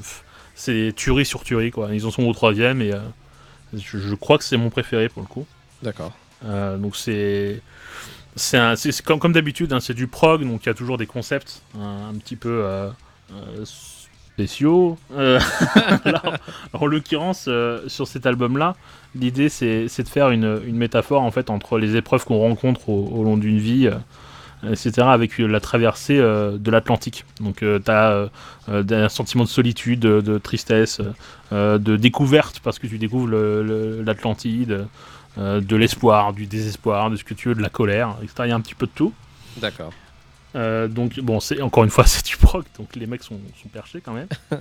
[0.56, 1.72] c'est tuerie sur tuerie.
[1.72, 1.90] Quoi.
[1.94, 2.94] Ils en sont au troisième et
[3.74, 5.46] je, je crois que c'est mon préféré pour le coup.
[5.84, 6.14] D'accord.
[6.46, 7.62] Euh, donc c'est
[8.38, 11.62] c'est comme, comme d'habitude, hein, c'est du prog, donc il y a toujours des concepts
[11.80, 12.90] un, un petit peu euh,
[13.34, 14.98] euh, spéciaux.
[15.16, 15.40] Euh,
[16.74, 18.76] en l'occurrence, euh, sur cet album-là,
[19.16, 23.08] l'idée c'est de faire une, une métaphore en fait entre les épreuves qu'on rencontre au,
[23.08, 23.88] au long d'une vie.
[23.88, 23.98] euh,
[24.64, 27.26] etc., avec la traversée de l'Atlantique.
[27.42, 28.30] Donc, tu as
[28.68, 31.00] un sentiment de solitude, de, de tristesse,
[31.52, 33.30] de découverte, parce que tu découvres
[34.04, 34.88] l'Atlantide,
[35.38, 38.34] euh, de l'espoir, du désespoir, de ce que tu veux, de la colère, etc.
[38.46, 39.14] Il y a un petit peu de tout.
[39.58, 39.94] D'accord.
[40.56, 43.70] Euh, donc bon, c'est encore une fois c'est du proc, donc les mecs sont, sont
[43.70, 44.28] perchés quand même.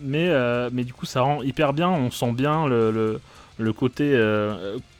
[0.00, 3.20] mais euh, mais du coup ça rend hyper bien, on sent bien le, le,
[3.58, 4.16] le côté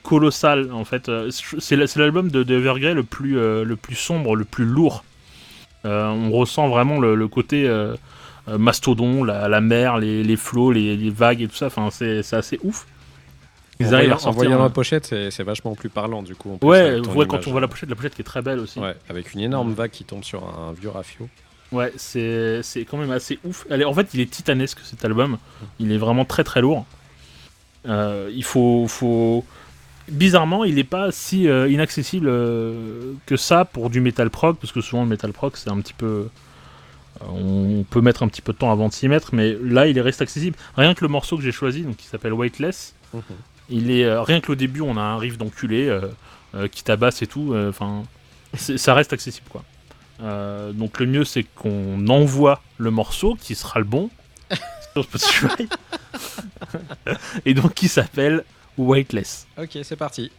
[0.03, 1.11] colossal en fait.
[1.31, 5.05] C'est la- c'est l'album de, de Evergrey le plus le plus sombre, le plus lourd.
[5.85, 7.68] On ressent vraiment le, le côté
[8.48, 11.66] mastodon, la, la mer, les, les flots, les, les vagues et tout ça.
[11.66, 12.87] Enfin c'est c'est assez ouf.
[13.81, 14.43] Ils en arrivent voyant, à en ressortir.
[14.43, 16.57] voyant un- la pochette, c'est, vachement plus parlant du coup.
[16.59, 18.79] plus, Ouais, quand on voit la pochette, la pochette qui est très belle aussi.
[18.79, 21.29] Ouais, avec une énorme vague qui tombe sur un, vieux rafio.
[21.73, 23.67] Ouais, c'est c'est quand même assez ouf.
[23.71, 25.39] En fait, il est titanesque cet album.
[25.81, 26.87] Il est vraiment très très lourd.
[27.87, 29.45] Euh, il faut, faut.
[30.09, 34.73] Bizarrement, il n'est pas si euh, inaccessible euh, que ça pour du metal prog, parce
[34.73, 36.29] que souvent le metal prog c'est un petit peu.
[37.27, 39.97] on peut mettre un petit peu de temps avant de s'y mettre, mais là il
[39.97, 40.57] est reste accessible.
[40.77, 42.95] Rien que le morceau que j'ai choisi, donc qui s'appelle Weightless,
[43.68, 46.09] il est euh, rien que au début on a un riff d'enculé euh,
[46.55, 47.55] euh, qui tabasse et tout.
[47.68, 48.05] Enfin,
[48.57, 49.64] ça reste accessible quoi.
[50.72, 54.11] Donc le mieux c'est qu'on envoie le morceau qui sera le bon
[54.92, 55.68] sur Spotify
[57.44, 58.44] et donc qui s'appelle
[58.79, 59.46] Weightless.
[59.59, 60.31] Ok, c'est parti.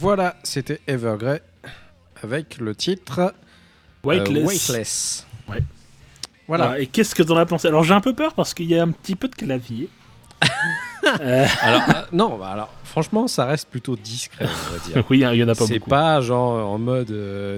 [0.00, 1.42] Voilà, c'était Evergrey
[2.22, 3.30] avec le titre euh,
[4.02, 5.26] Weightless.
[5.46, 5.62] Ouais.
[6.48, 6.70] Voilà.
[6.72, 7.68] Ah, et qu'est-ce que t'en as pensé?
[7.68, 9.88] Alors j'ai un peu peur parce qu'il y a un petit peu de clavier.
[11.20, 15.04] Euh, Alors, euh, non, bah alors, franchement, ça reste plutôt discret, on va dire.
[15.10, 15.90] oui, il y en a pas C'est beaucoup.
[15.90, 17.12] pas genre en mode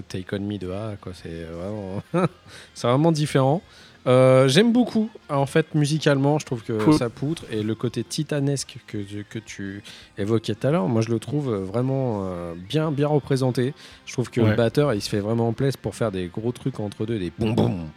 [0.09, 1.13] Take On Me de A, quoi.
[1.13, 2.03] C'est vraiment,
[2.75, 3.61] c'est vraiment différent.
[4.07, 6.95] Euh, J'aime beaucoup, en fait, musicalement, je trouve que Cool.
[6.95, 9.83] ça poutre et le côté titanesque que, tu- que tu
[10.19, 13.75] évoquais tout à l'heure, moi je le trouve vraiment euh, bien, bien représenté.
[14.07, 14.51] Je trouve que Ouais.
[14.51, 17.31] le batteur il se fait vraiment place pour faire des gros trucs entre deux, des
[17.39, 17.89] boum boum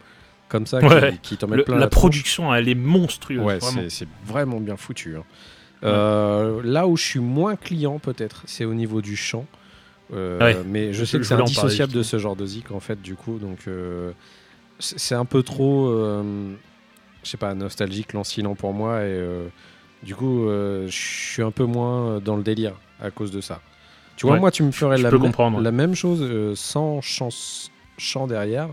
[0.48, 1.14] comme ça Ouais.
[1.22, 2.00] qui, qui t'en mettent Le- plein la la tronche.
[2.02, 3.40] production, elle est monstrueuse.
[3.44, 5.16] Ouais, c'est- vraiment bien foutu.
[5.16, 5.24] hein.
[5.82, 9.44] Euh, là où je suis moins client, peut-être, c'est au niveau du chant.
[10.14, 10.62] Euh.
[10.66, 13.02] Mais je Je- sais que c'est en indissociable de ce genre de zik, en fait,
[13.02, 13.38] du coup.
[13.38, 14.12] Donc, euh,
[14.78, 16.54] c'est un peu trop, euh,
[17.22, 19.00] je sais pas, nostalgique, lancinant pour moi.
[19.00, 19.48] Et euh,
[20.02, 20.96] du coup, euh, je
[21.32, 23.60] suis un peu moins dans le délire à cause de ça.
[24.16, 25.70] Tu vois, Ouais, moi, tu me ferais la, ouais.
[25.72, 27.28] même chose sans chant,
[27.98, 28.68] chant derrière.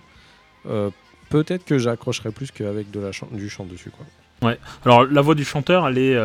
[1.29, 3.91] Peut-être que j'accrocherais plus qu'avec de la du chant dessus.
[3.91, 4.55] Quoi.
[4.85, 6.17] Alors la voix du chanteur, elle est,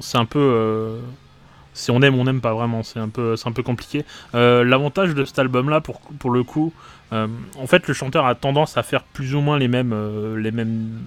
[0.00, 0.98] c'est un peu,
[1.72, 2.82] si on aime, on n'aime pas vraiment.
[2.82, 4.04] C'est un peu, c'est un peu compliqué.
[4.34, 6.72] Euh, L'avantage de cet album-là, pour, pour le coup,
[7.12, 10.50] en fait, le chanteur a tendance à faire plus ou moins les mêmes, euh, les
[10.52, 11.00] mêmes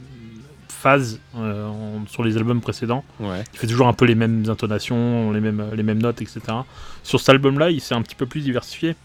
[0.68, 3.06] phases euh, en- sur les albums précédents.
[3.20, 3.44] Ouais.
[3.54, 6.42] Il fait toujours un peu les mêmes intonations, les mêmes, les mêmes notes, etc.
[7.04, 8.96] Sur cet album-là, il s'est un petit peu plus diversifié.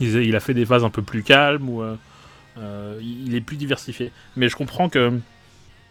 [0.00, 1.96] Il, il a fait des phases un peu plus calmes ou euh,
[2.58, 4.12] euh, il est plus diversifié.
[4.36, 5.12] Mais je comprends que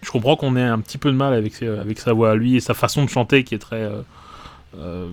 [0.01, 2.35] je comprends qu'on ait un petit peu de mal avec, ses- avec sa voix à
[2.35, 4.01] lui et sa façon de chanter qui est très euh,
[4.77, 5.09] euh,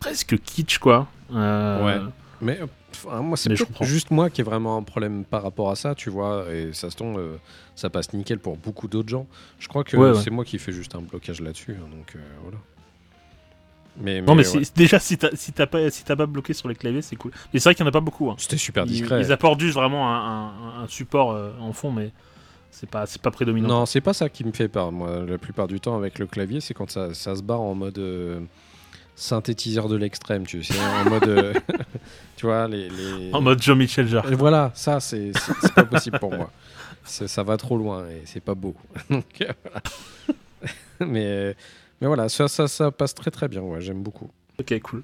[0.00, 1.08] presque kitsch quoi.
[1.34, 2.00] Euh, Ouais.
[2.40, 5.76] Mais euh, enfin, moi, c'est juste moi qui ai vraiment un problème par rapport à
[5.76, 6.44] ça, tu vois.
[6.52, 7.36] Et ça se tombe, euh,
[7.74, 9.26] ça passe nickel pour beaucoup d'autres gens.
[9.58, 10.20] Je crois que Ouais, ouais.
[10.22, 11.72] c'est moi qui fais juste un blocage là-dessus.
[11.78, 12.58] hein, donc euh, voilà.
[14.00, 14.62] Mais, Non mais ouais.
[14.74, 17.30] déjà si t'as si pas si pas bloqué sur les claviers c'est cool.
[17.52, 18.30] Mais c'est vrai qu'il y en a pas beaucoup.
[18.30, 18.36] hein.
[18.38, 19.20] c'était super discret.
[19.20, 22.10] ils apportent juste vraiment un, un- un support euh, en fond mais
[22.70, 23.68] c'est pas pas prédominant.
[23.68, 24.90] Non, c'est pas ça qui me fait peur.
[24.92, 27.74] Moi, la plupart du temps avec le clavier, c'est quand ça, ça se barre en
[27.74, 27.98] mode
[29.14, 30.74] synthétiseur de l'extrême, tu sais,
[31.06, 31.54] en mode, euh,
[32.36, 34.30] tu vois, les, les- En mode Jean-Michel Jarre.
[34.30, 35.32] Et voilà, ça, c'est
[35.74, 36.50] pas possible pour moi.
[37.04, 38.74] Ça va trop loin et c'est pas beau.
[39.10, 39.82] Donc, euh, voilà.
[41.00, 41.56] mais,
[42.00, 43.60] mais voilà, ça, ça, ça passe très très bien.
[43.60, 44.30] Ouais, j'aime beaucoup.
[44.60, 45.02] Ok cool.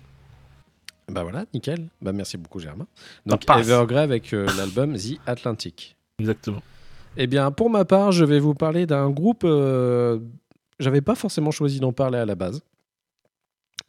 [1.11, 1.88] Bah voilà, nickel.
[2.02, 2.86] Bah merci beaucoup, Germain.
[3.26, 3.42] Donc.
[3.50, 5.96] Evergrey avec euh, l'album The Atlantic.
[6.18, 6.62] Exactement.
[7.16, 9.42] Eh bien, pour ma part, je vais vous parler d'un groupe.
[9.44, 10.18] euh,
[10.78, 12.61] J'avais pas forcément choisi d'en parler à la base.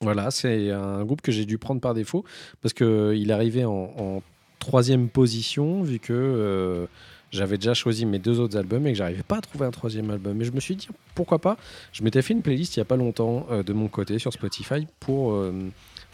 [0.02, 2.24] Voilà, c'est un groupe que j'ai dû prendre par défaut
[2.62, 4.22] parce qu'il arrivait en,
[4.60, 6.86] troisième position vu que euh,
[7.32, 10.10] j'avais déjà choisi mes deux autres albums et que j'arrivais pas à trouver un troisième
[10.10, 10.42] album.
[10.42, 11.58] Et je me suis dit pourquoi pas?
[11.92, 14.34] Je m'étais fait une playlist il y a pas longtemps euh, de mon côté sur
[14.34, 15.54] Spotify pour euh,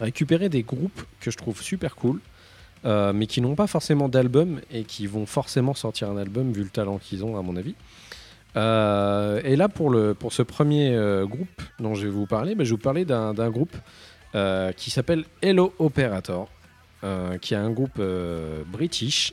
[0.00, 2.20] récupérer des groupes que je trouve super cool.
[2.84, 6.62] euh, mais qui n'ont pas forcément d'album et qui vont forcément sortir un album vu
[6.62, 7.74] le talent qu'ils ont à mon avis.
[8.56, 12.54] Euh, et là pour, le, pour ce premier euh, groupe dont je vais vous parler,
[12.54, 13.76] bah, je vais vous parler d'un groupe
[14.34, 16.48] euh, qui s'appelle Hello Operator,
[17.40, 18.00] qui est un groupe
[18.66, 19.32] british,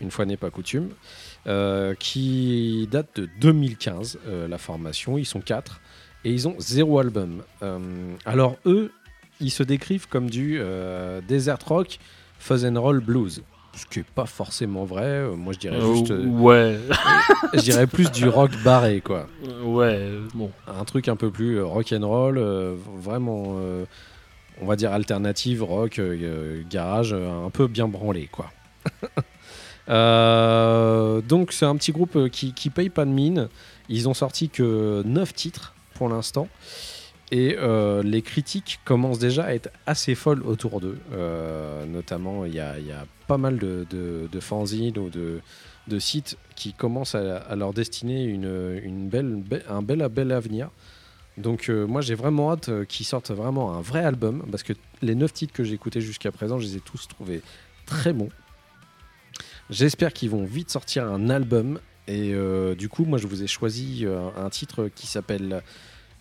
[0.00, 0.90] une fois n'est pas coutume,
[1.98, 5.80] qui date de 2015, euh, la formation, ils sont quatre,
[6.24, 7.42] et ils ont zéro album.
[8.26, 8.92] Alors eux,
[9.40, 10.60] ils se décrivent comme du
[11.26, 11.98] desert rock,
[12.38, 13.42] fuzz and roll blues.
[13.76, 15.04] Ce qui n'est pas forcément vrai.
[15.04, 16.78] Euh, Moi, je dirais juste, Euh, euh, ouais.
[17.54, 19.28] je dirais plus du rock barré, quoi.
[19.46, 19.96] Euh, ouais.
[19.98, 20.50] euh, Bon.
[20.66, 23.84] Un truc un peu plus rock and roll, euh, vraiment, euh,
[24.62, 28.50] on va dire alternative, rock, euh, euh, garage, euh, un peu bien branlé, quoi.
[29.88, 33.48] Euh, donc, c'est un petit groupe euh, qui, qui paye pas de mine.
[33.88, 36.48] Ils ont sorti que 9 titres pour l'instant.
[37.32, 40.98] Et euh, les critiques commencent déjà à être assez folles autour d'eux.
[41.12, 42.76] Euh, notamment, il y a,
[43.26, 49.62] pas mal de, fanzines ou de, sites qui commencent à, leur destiner une, belle, be-
[49.68, 50.70] un bel, bel avenir.
[51.36, 54.72] Donc euh, moi j'ai vraiment hâte qu'ils sortent vraiment un vrai album parce que
[55.02, 57.42] les 9 titres que j'ai écoutés jusqu'à présent, je les ai tous trouvés
[57.84, 58.30] très bons.
[59.68, 62.32] J'espère qu'ils vont vite sortir un album et
[62.78, 64.06] du coup moi je vous ai choisi
[64.38, 65.62] un titre qui s'appelle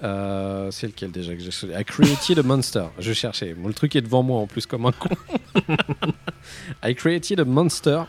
[0.03, 2.85] euh, c'est lequel déjà que j'ai choisi I Created a Monster.
[2.99, 3.53] Je cherchais.
[3.53, 5.09] Bon, le truc est devant moi en plus comme un con.
[6.83, 8.03] I Created a Monster,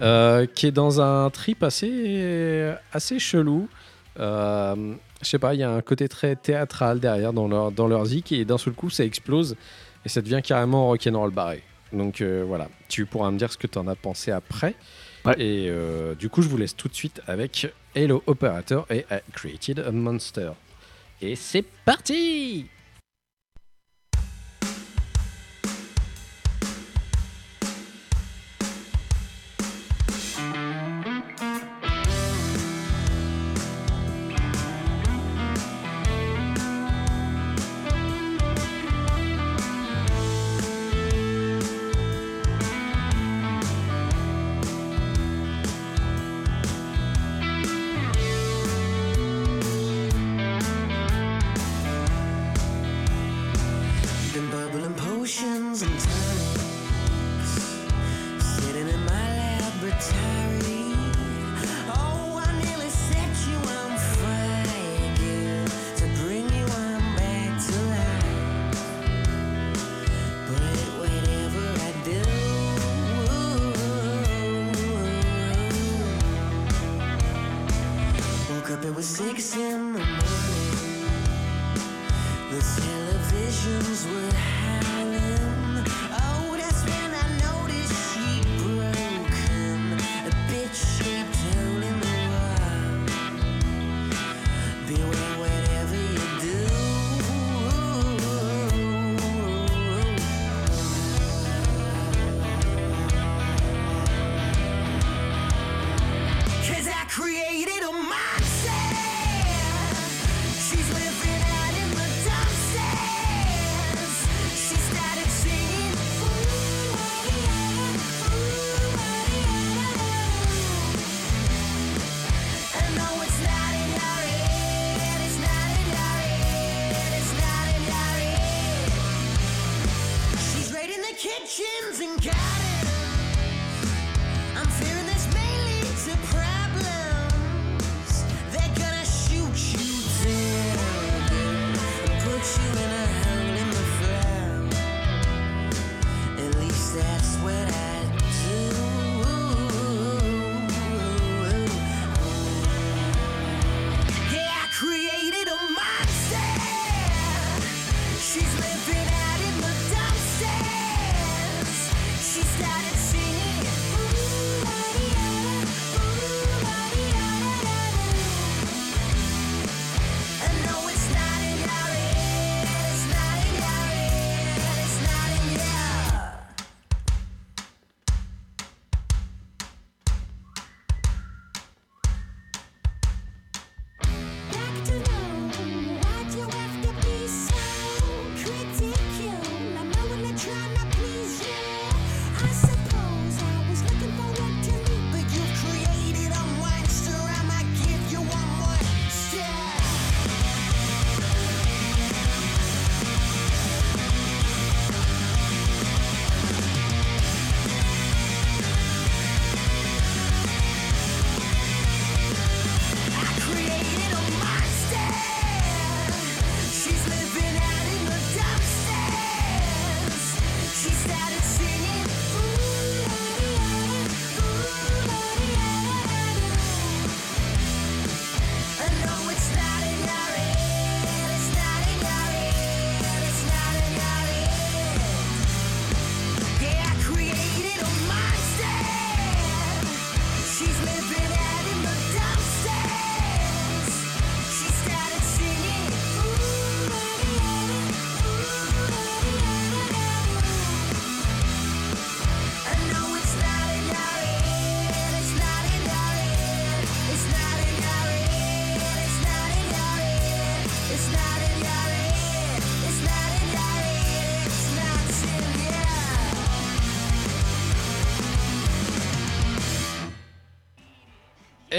[0.00, 3.68] euh, qui est dans un trip assez, assez chelou.
[4.18, 7.86] Euh, je sais pas, il y a un côté très théâtral derrière dans leur, dans
[7.86, 9.56] leur zik et d'un seul coup ça explose
[10.04, 11.62] et ça devient carrément rock'n'roll barré.
[11.92, 14.74] Donc euh, voilà, tu pourras me dire ce que tu en as pensé après.
[15.24, 15.34] Ouais.
[15.38, 15.70] Et
[16.18, 19.90] du coup, je vous laisse tout de suite avec Hello Operator et I Created a
[19.90, 20.52] Monster.
[21.20, 22.66] Et c'est parti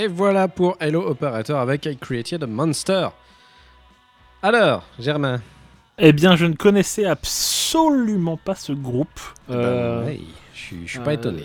[0.10, 3.10] voilà pour Hello Operator avec I Created a Monster.
[4.42, 5.42] Alors, Germain.
[5.98, 9.20] Eh bien, je ne connaissais absolument pas ce groupe.
[9.50, 11.44] Euh, Ben, hey, je je suis pas euh, étonné.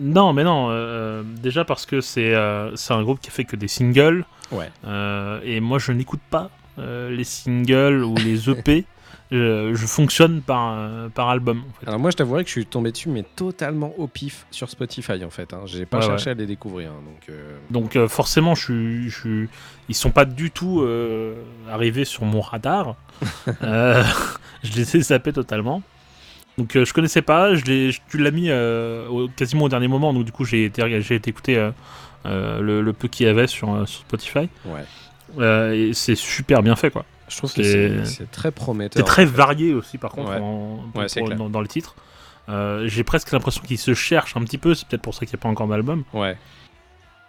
[0.00, 0.68] Non, mais non.
[0.70, 4.24] euh, déjà parce que c'est euh, un groupe qui fait que des singles.
[4.50, 4.70] Ouais.
[4.86, 8.84] euh, et moi, je n'écoute pas euh, les singles ou les EP.
[9.32, 11.62] je, je fonctionne par, euh, par album.
[11.68, 11.88] En fait.
[11.88, 15.24] Alors moi, je t'avouerai que je suis tombé dessus, mais totalement au pif sur Spotify
[15.24, 15.52] en fait.
[15.52, 15.62] Hein.
[15.66, 17.28] J'ai pas Ouais, cherché à les découvrir, hein, donc.
[17.30, 19.48] euh, Donc euh, forcément, je, suis- je, suis-
[19.88, 21.34] ils sont pas du tout euh,
[21.70, 22.94] arrivés sur mon radar.
[23.62, 24.02] Euh,
[24.62, 25.82] je les ai zappés totalement.
[26.58, 27.54] Donc euh, je connaissais pas.
[27.54, 27.62] Je
[28.10, 30.12] tu l'as mis euh, au- quasiment au dernier moment.
[30.12, 31.70] Donc du coup, j'ai été, j'ai été euh,
[32.26, 34.48] euh, le, le peu qu'il y avait sur, euh, sur Spotify.
[34.66, 34.84] Ouais.
[35.38, 37.04] Euh, et c'est super bien fait quoi.
[37.32, 39.00] Je trouve que C'est- très prometteur.
[39.00, 39.32] C'est très en fait.
[39.36, 40.38] varié aussi par contre Ouais.
[40.38, 41.38] en- Ouais, c'est pour- clair.
[41.38, 41.94] dans, dans le titre.
[42.48, 44.74] Euh, j'ai presque l'impression qu'ils se cherchent un petit peu.
[44.74, 46.04] C'est peut-être pour ça qu'il n'y a pas encore d'album.
[46.12, 46.36] Ouais.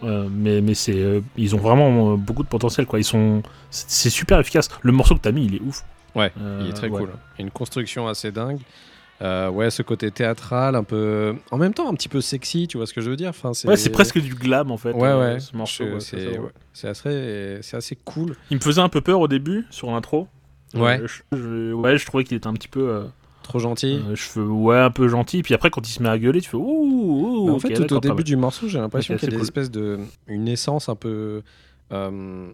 [0.03, 4.09] Euh, mais mais c'est euh, ils ont vraiment beaucoup de potentiel quoi ils sont c'est
[4.09, 5.83] super efficace le morceau que t'as mis il est ouf
[6.13, 6.99] Ouais, il est très ouais.
[6.99, 7.09] cool.
[7.39, 8.59] Une construction assez dingue.
[9.23, 11.35] Euh, ouais, ce côté théâtral, un peu.
[11.51, 13.29] En même temps, un petit peu sexy, tu vois ce que je veux dire?
[13.29, 15.39] Enfin, ouais c'est presque du glam en fait Ouais, euh, ouais.
[15.39, 16.37] ce morceau ouais, c'est ouais.
[16.39, 16.49] ouais.
[16.73, 18.35] C'est assez, c'est assez cool.
[18.51, 20.27] il me faisait un peu peur au début sur l'intro
[20.75, 20.99] Ouais.
[21.01, 23.03] Euh, je, je- ouais je trouvais qu'il était un petit peu
[23.43, 24.01] Trop gentil.
[24.13, 26.57] je ouais un peu gentil puis après quand il se met à gueuler tu fais
[26.57, 29.29] ouh, ouh Mais en fait, tout au début du morceau, j'ai l'impression Ok, qu'il y
[29.29, 29.43] a c'est des cool.
[29.43, 29.99] espèces de.
[30.27, 31.43] Une essence un peu.
[31.91, 32.47] euh,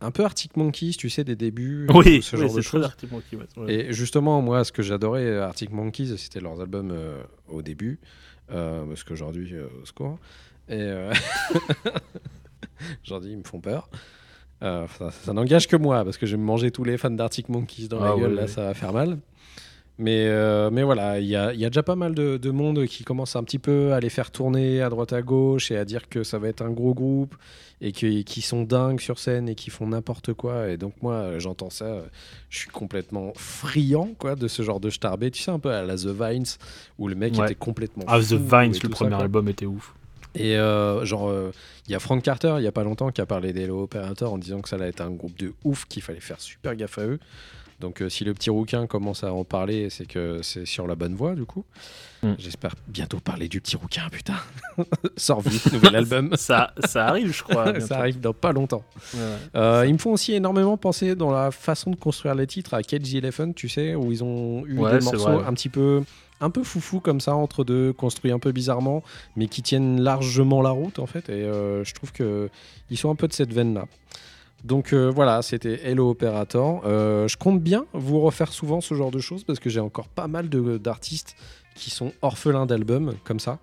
[0.00, 1.86] un peu Arctic Monkeys, tu sais, des débuts.
[1.94, 2.84] oui, ce oui, genre c'est de très choses.
[2.84, 3.74] Arctic Monkey, ouais, ouais.
[3.74, 7.98] Et justement, moi, ce que j'adorais euh, Arctic Monkeys, c'était leurs albums euh, au début.
[8.50, 10.18] euh, parce qu'aujourd'hui, euh, au secours.
[10.68, 10.74] Et.
[10.78, 11.12] euh,
[13.04, 13.88] Aujourd'hui, ils me font peur.
[14.62, 17.10] Euh, ça ça n'engage que moi, parce que je vais me manger tous les fans
[17.10, 18.48] d'Arctic Monkeys dans Ah la gueule, ouais, là, ouais.
[18.48, 19.18] ça va faire mal.
[19.96, 22.50] Mais, euh, mais voilà, il y a, il y a déjà pas mal de, de
[22.50, 25.76] monde qui commence un petit peu à les faire tourner à droite à gauche et
[25.76, 27.36] à dire que ça va être un gros groupe
[27.80, 30.68] et qui sont dingues sur scène et qui font n'importe quoi.
[30.68, 32.02] Et donc, moi, j'entends ça,
[32.50, 35.30] je suis complètement friand quoi, de ce genre de starbé.
[35.30, 36.44] Tu sais, un peu à la The Vines
[36.98, 37.44] où le mec Ouais.
[37.44, 38.04] était complètement.
[38.08, 39.94] ah The Vines le ça, premier album était ouf
[40.34, 41.52] Et euh, genre, euh,
[41.86, 44.32] il y a Frank Carter, il y a pas longtemps, qui a parlé d'Hello Operator
[44.32, 46.98] en disant que ça allait être un groupe de ouf, qu'il fallait faire super gaffe
[46.98, 47.20] à eux.
[47.84, 50.94] Donc, euh, si le petit rouquin commence à en parler, c'est que c'est sur la
[50.94, 51.66] bonne voie, du coup.
[52.22, 52.32] Mm.
[52.38, 54.36] J'espère bientôt parler du petit rouquin, putain.
[55.18, 56.30] Sort vite, nouvel album.
[56.36, 57.86] ça ça arrive je crois bientôt.
[57.86, 58.82] ça arrive dans pas longtemps.
[59.12, 59.26] Ouais, ouais.
[59.60, 62.82] Euh, ils me font aussi énormément penser dans la façon de construire les titres à
[62.82, 65.44] Cage the Elephant, tu sais, où ils ont eu Ouais, des morceaux vrai.
[65.46, 66.02] un petit peu
[66.40, 69.02] un peu foufou comme ça, entre deux, construits un peu bizarrement,
[69.36, 71.28] mais qui tiennent largement la route en fait.
[71.28, 72.48] Et euh, je trouve que
[72.90, 73.86] ils sont un peu de cette veine-là.
[74.64, 76.82] Donc euh, voilà, c'était Hello Operator.
[76.86, 80.08] Euh, je compte bien vous refaire souvent ce genre de choses parce que j'ai encore
[80.08, 81.36] pas mal de- d'artistes
[81.74, 83.58] qui sont orphelins d'albums comme ça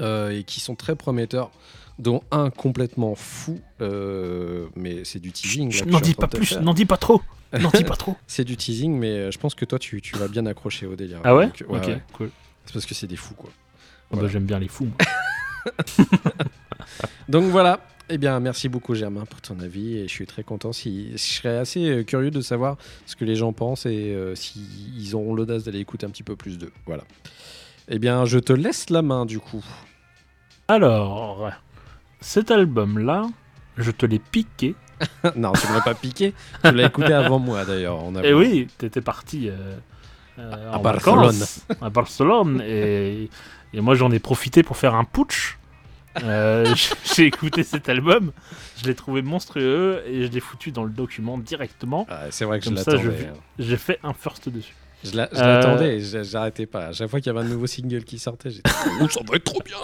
[0.00, 1.50] euh, et qui sont très prometteurs,
[1.98, 5.84] dont un complètement fou, euh, mais c'est du teasing.
[5.86, 7.20] N'en dis pas plus, n'en dis pas trop.
[7.58, 8.14] N'en dis pas trop.
[8.28, 11.20] C'est du teasing, mais je pense que toi, tu, tu vas bien accrocher au délire.
[11.24, 12.02] Ah ouais, Donc, ouais, Ok, ouais.
[12.12, 12.30] cool.
[12.66, 13.50] C'est parce que c'est des fous, quoi.
[13.50, 14.28] Ah bah, Voilà.
[14.28, 14.84] J'aime bien les fous.
[14.84, 15.74] moi.
[17.28, 17.80] Donc voilà.
[18.10, 20.72] Eh bien, merci beaucoup Germain pour ton avis et je suis très content.
[20.72, 24.34] Si, je serais assez euh, curieux de savoir ce que les gens pensent et euh,
[24.34, 26.72] s'ils auront l'audace d'aller écouter un petit peu plus d'eux.
[26.86, 27.04] Voilà.
[27.88, 29.64] Eh bien, je te laisse la main du coup.
[30.68, 31.50] Alors,
[32.20, 33.26] cet album-là,
[33.76, 34.74] je te l'ai piqué.
[35.36, 36.34] non, tu ne l'as pas piqué.
[36.64, 37.98] Tu l'as écouté avant moi d'ailleurs.
[37.98, 38.20] avant.
[38.34, 39.76] oui, t'étais parti euh,
[40.38, 41.26] euh, À en Barcelone.
[41.26, 42.62] vacances, à Barcelone.
[42.66, 43.28] Et,
[43.74, 45.57] et moi, j'en ai profité pour faire un putsch.
[46.22, 46.74] Euh,
[47.16, 48.32] J'ai écouté cet album,
[48.80, 52.06] je l'ai trouvé monstrueux et je l'ai foutu dans le document directement.
[52.08, 53.32] Ah, c'est vrai que je Comme ça, je l'attendais.
[53.58, 54.74] J'ai fait un first dessus.
[55.04, 56.86] Je l'a- je Euh, l'attendais et je- j'arrêtais pas.
[56.86, 58.68] À chaque fois qu'il y avait un nouveau single qui sortait, j'étais
[59.00, 59.76] oh, ça va être trop bien.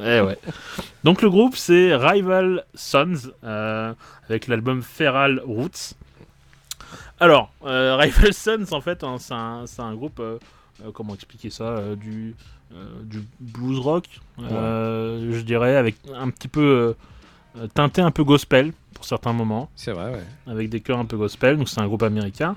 [0.00, 0.36] Eh ouais.
[1.04, 3.94] Donc le groupe c'est Rival Sons euh,
[4.28, 5.94] avec l'album Feral Roots.
[7.20, 10.38] Alors euh, Rival Sons en fait hein, c'est un, un groupe euh,
[10.84, 12.55] euh, comment expliquer ça euh, du euh,
[13.04, 14.04] du blues rock
[14.40, 19.32] euh, je dirais avec un petit peu euh, euh, teinté un peu gospel pour certains
[19.32, 20.24] moments C'est vrai, ouais.
[20.46, 22.56] avec des chœurs un peu gospel donc c'est un groupe américain.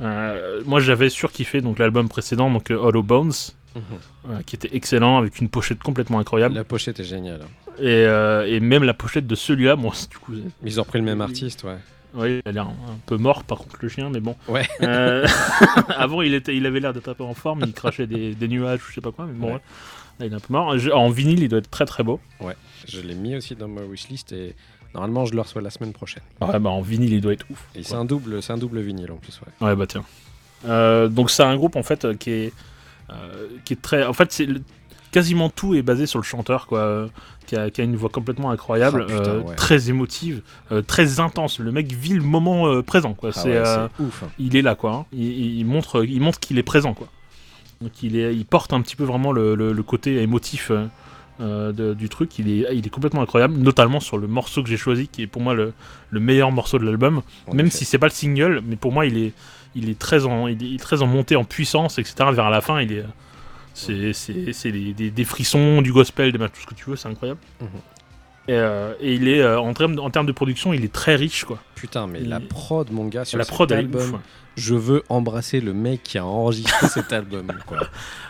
[0.00, 3.32] Euh, moi j'avais surkiffé donc l'album précédent donc euh, Hollow Bones
[3.76, 6.54] euh, qui était excellent avec une pochette complètement incroyable.
[6.54, 7.40] La pochette est géniale.
[7.78, 10.32] Et, euh, et même la pochette de celui-là, bon, c'est- du coup,
[10.64, 11.78] Ils ont pris le même artiste, ouais.
[12.14, 12.74] Ouais, il a l'air un,
[13.06, 14.36] peu mort par contre le chien, mais bon.
[14.48, 14.66] Ouais.
[14.82, 15.26] Euh,
[15.96, 18.48] avant, il, était, il avait l'air d'être un peu en forme, il crachait des, des
[18.48, 19.52] nuages, je sais pas quoi, mais bon, Ouais.
[19.54, 19.60] ouais.
[20.20, 20.78] là, il est un peu mort.
[20.78, 22.20] Je- en vinyle, il doit être très très beau.
[22.86, 24.54] Je l'ai mis aussi dans ma wishlist et
[24.94, 26.22] normalement je le reçois la semaine prochaine.
[26.40, 27.64] Ouais, bah en vinyle, il doit être ouf.
[27.74, 29.66] Et c'est un double, c'est un double vinyle en plus, ouais.
[29.68, 30.04] Ouais, bah tiens.
[30.66, 32.52] Euh, donc, c'est un groupe en fait euh, qui est,
[33.10, 34.04] euh, qui est très.
[34.06, 34.62] En fait, c'est le-
[35.12, 36.80] quasiment tout est basé sur le chanteur, quoi.
[36.80, 37.06] euh,
[37.46, 39.54] Qui a, qui a une voix complètement incroyable, Ah, putain, euh, ouais.
[39.56, 40.42] très émotive,
[40.72, 41.58] euh, très intense.
[41.60, 43.30] Le mec vit le moment présent, quoi.
[43.34, 44.22] Ah c'est ouais, c'est ouf.
[44.24, 44.28] hein.
[44.38, 44.92] il est là quoi.
[44.94, 45.06] hein.
[45.12, 47.08] Il, il montre, il montre qu'il est présent quoi.
[47.80, 50.70] Donc il est, il porte un petit peu vraiment le, le- le côté émotif
[51.40, 52.38] euh, de- du truc.
[52.38, 55.26] Il est, il est complètement incroyable, notamment sur le morceau que j'ai choisi, qui est
[55.26, 55.72] pour moi le,
[56.10, 57.22] le meilleur morceau de l'album.
[57.52, 57.78] Même effet.
[57.78, 59.32] si c'est pas le single, mais pour moi il est,
[59.74, 62.14] il est très en, il est très en montée en puissance, etc.
[62.32, 63.04] Vers la fin, il est,
[63.74, 67.08] c'est, des, des- des frissons, du gospel, des matchs, tout ce que tu veux, c'est
[67.08, 67.40] incroyable.
[67.60, 67.66] Mhm.
[68.48, 71.14] Et, euh, et il est euh, en termes, en termes de production, il est très
[71.14, 71.58] riche quoi.
[71.76, 74.12] Putain, mais il- la prod, mon gars, sur la cet prod elle est album, ouf.
[74.14, 74.18] ouais.
[74.56, 77.78] je veux embrasser le mec qui a enregistré cet album, quoi.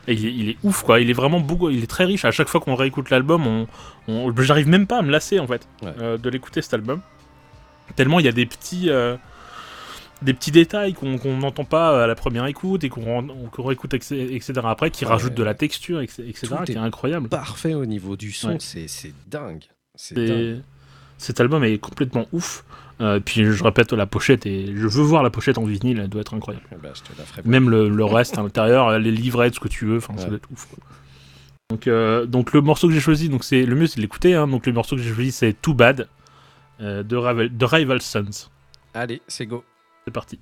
[0.07, 2.26] Et il, est, il est ouf quoi, il est vraiment beaucoup, il est très riche.
[2.26, 3.66] À chaque fois qu'on réécoute l'album, on,
[4.07, 5.95] on- j'arrive même pas à me lasser en fait Ouais.
[6.01, 7.01] euh, de l'écouter cet album.
[7.97, 8.90] Tellement il y a des petits,
[10.23, 13.27] des petits détails qu'on n'entend pas à la première écoute et qu'on
[13.59, 15.11] réécoute etc., après, qui Ouais.
[15.11, 17.29] rajoutent de la texture etc., Tout qui est est incroyable.
[17.29, 18.57] Parfait au niveau du son, Ouais.
[18.61, 19.64] c'est dingue.
[20.12, 20.62] Dingue.
[21.18, 22.64] cet album est complètement ouf.
[23.01, 26.09] Euh, puis je répète la pochette et je veux voir la pochette en vinyle, elle
[26.09, 26.64] doit être incroyable.
[26.73, 26.93] Eh ben,
[27.45, 30.29] Même le, le reste à l'intérieur, les livrettes, ce que tu veux, enfin ça Ouais.
[30.29, 30.66] doit être ouf.
[30.66, 30.79] quoi.
[31.70, 34.35] Donc, euh, donc le morceau que j'ai choisi, donc c'est le mieux c'est de l'écouter.
[34.35, 34.47] hein.
[34.47, 36.07] donc le morceau que j'ai choisi c'est Too Bad
[36.81, 38.49] euh, de, Rival, de Rival Sons.
[38.95, 39.64] Allez, c'est go.
[40.05, 40.40] C'est parti.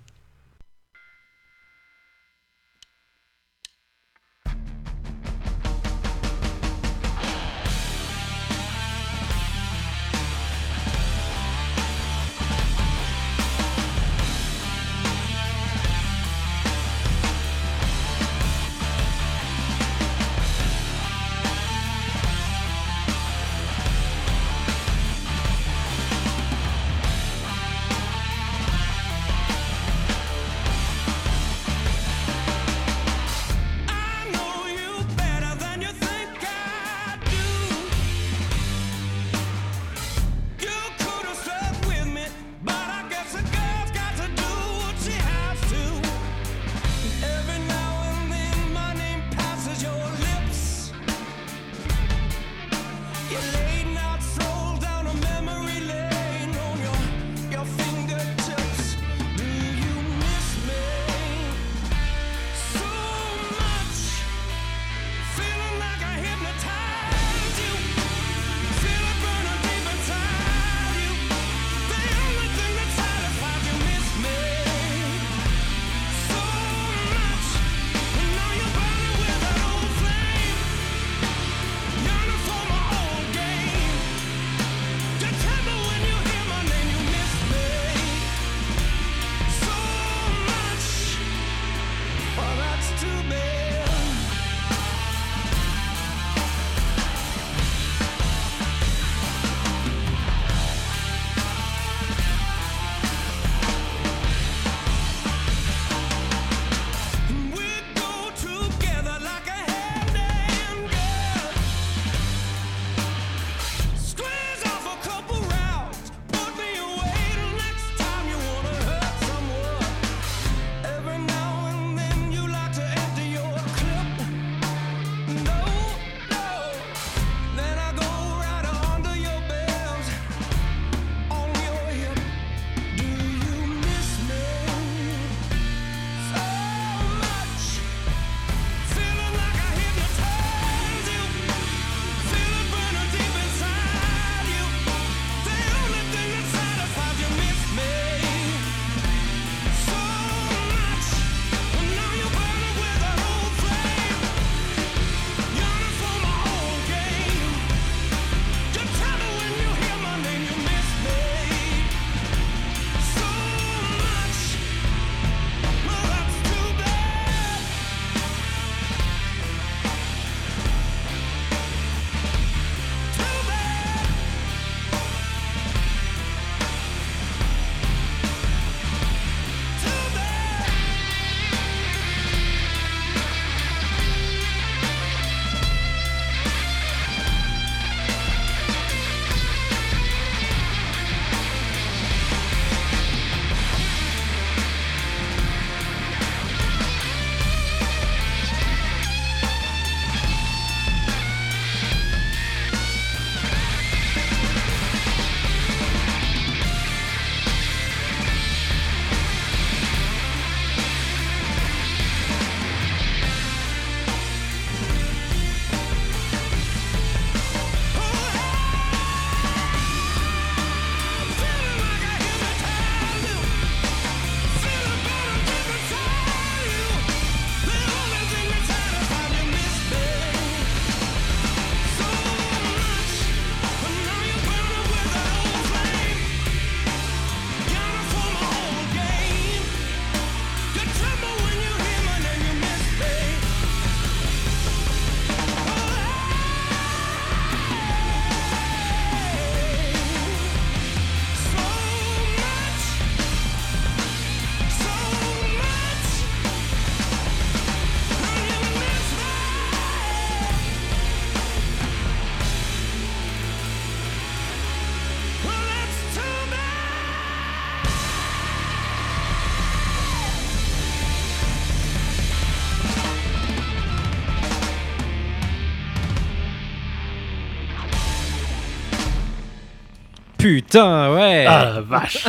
[280.55, 281.45] Putain, ouais.
[281.47, 282.27] Ah la vache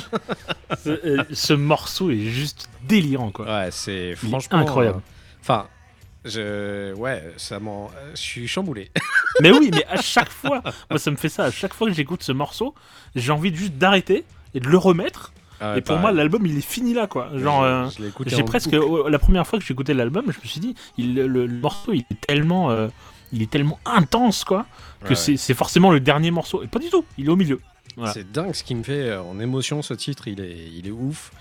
[0.84, 3.45] ce, euh, ce morceau est juste délirant quoi.
[3.45, 4.97] Ouais, c'est franchement incroyable.
[4.99, 5.67] euh, Enfin,
[6.26, 8.91] je ouais, ça m'en euh, je suis chamboulé.
[9.41, 11.93] Mais oui, mais à chaque fois, moi ça me fait ça, à chaque fois que
[11.93, 12.76] j'écoute ce morceau,
[13.15, 15.32] j'ai envie juste d'arrêter et de le remettre.
[15.61, 17.30] Ah, et pour moi, l'album il est fini là quoi.
[17.36, 17.88] Genre, euh,
[18.28, 18.76] j'ai presque.
[19.07, 21.93] La première fois que j'ai écouté l'album, je me suis dit, il, le, le morceau
[21.93, 22.72] il est tellement.
[22.72, 22.88] euh,
[23.34, 24.65] il est tellement intense quoi
[25.05, 26.63] que Ouais, c'est c'est forcément le dernier morceau.
[26.63, 27.61] Et pas du tout, il est au milieu.
[27.97, 28.13] Voilà.
[28.13, 30.91] C'est dingue ce qui me fait euh, en émotion ce titre, il est, il est
[30.91, 31.31] ouf.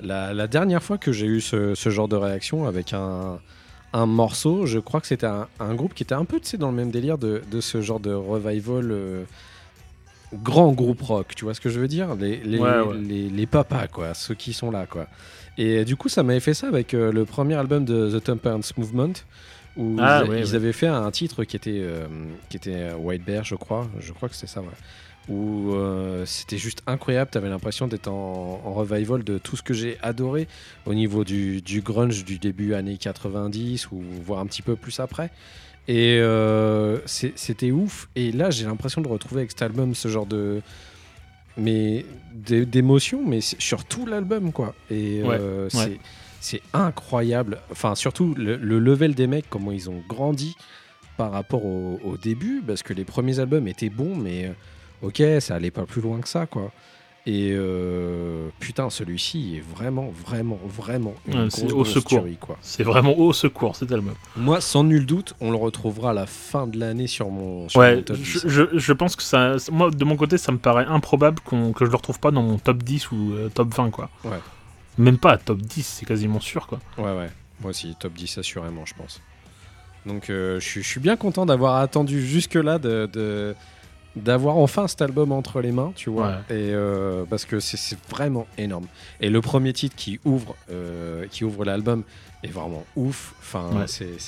[0.00, 3.38] La, la dernière fois que j'ai eu ce, ce genre de réaction avec un,
[3.92, 6.76] un morceau, je crois que c'était un, un groupe qui était un peu dans le
[6.76, 9.24] même délire de, de ce genre de revival euh,
[10.34, 12.14] grand groupe rock, tu vois ce que je veux dire?
[12.16, 12.96] Les, les, Ouais, ouais.
[12.98, 14.86] les, les papas, quoi, ceux qui sont là.
[14.86, 15.06] quoi.
[15.56, 18.24] Et euh, du coup, ça m'avait fait ça avec euh, le premier album de The
[18.24, 19.12] Temperance Movement.
[19.76, 20.54] Où Ah, ils, ouais, ils ouais.
[20.56, 22.06] avaient fait un titre qui était, euh,
[22.48, 23.88] qui était White Bear, je crois.
[24.00, 24.66] Je crois que c'était ça, ouais
[25.28, 27.30] où euh, c'était juste incroyable.
[27.30, 30.48] T'avais l'impression d'être en, en revival de tout ce que j'ai adoré
[30.86, 35.00] au niveau du, du grunge du début années 90 ou voire un petit peu plus
[35.00, 35.30] après.
[35.88, 38.08] Et euh, c'était ouf.
[38.16, 40.60] Et là, j'ai l'impression de retrouver avec cet album ce genre de
[41.56, 42.04] mais
[42.34, 44.74] d'é- d'émotion, mais sur tout l'album quoi.
[44.90, 45.98] Et euh, ouais.
[46.40, 47.58] c'est incroyable.
[47.70, 50.56] Enfin, surtout le, le level des mecs, comment ils ont grandi
[51.16, 54.52] par rapport au, au début, parce que les premiers albums étaient bons, mais
[55.04, 56.70] ok, ça allait pas plus loin que ça, quoi.
[57.26, 62.18] Et euh, putain, celui-ci est vraiment, vraiment, vraiment une grosse, au secours.
[62.20, 62.58] tuerie, quoi.
[62.60, 64.12] C'est vraiment au secours cet album.
[64.36, 67.80] Moi, sans nul doute, on le retrouvera à la fin de l'année sur mon, sur
[67.80, 68.42] mon Ouais, top je, 10.
[68.48, 69.56] je, je pense que ça.
[69.72, 72.42] Moi, de mon côté, ça me paraît improbable qu'on- que je le retrouve pas dans
[72.42, 74.10] mon top 10 ou euh, top 20, quoi.
[74.24, 74.38] Ouais.
[74.98, 76.78] Même pas à top 10, c'est quasiment sûr, quoi.
[76.98, 77.30] Ouais, ouais.
[77.62, 79.22] Moi aussi, top 10 assurément, je pense.
[80.04, 83.08] Donc, euh, je suis- je suis bien content d'avoir attendu jusque-là de.
[83.10, 83.54] de-
[84.16, 86.56] d'avoir enfin cet album entre les mains, tu vois, Ouais.
[86.56, 88.86] et euh, parce que c'est- vraiment énorme.
[89.20, 92.04] Et le premier titre qui ouvre, euh, qui ouvre l'album
[92.42, 93.34] est vraiment ouf.
[93.40, 93.86] Enfin, Ouais.
[93.86, 94.18] c'est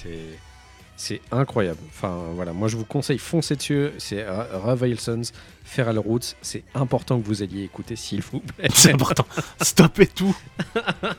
[0.98, 1.78] c'est incroyable.
[1.88, 3.90] Enfin, voilà, moi je vous conseille foncez dessus.
[3.98, 5.20] C'est Ra- Ravel Sons,
[5.62, 6.34] Feral Roots.
[6.40, 8.68] C'est important que vous alliez écouter, s'il vous plaît.
[8.72, 9.26] C'est important.
[9.60, 10.34] Stoppez tout.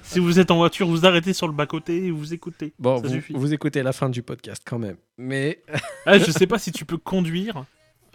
[0.02, 2.74] si vous êtes en voiture, vous arrêtez sur le bas-côté et vous écoutez.
[2.80, 3.34] Bon, Ça vous, suffit.
[3.34, 5.62] vous écoutez la fin du podcast quand même, mais
[6.08, 7.64] Ah, je sais pas si tu peux conduire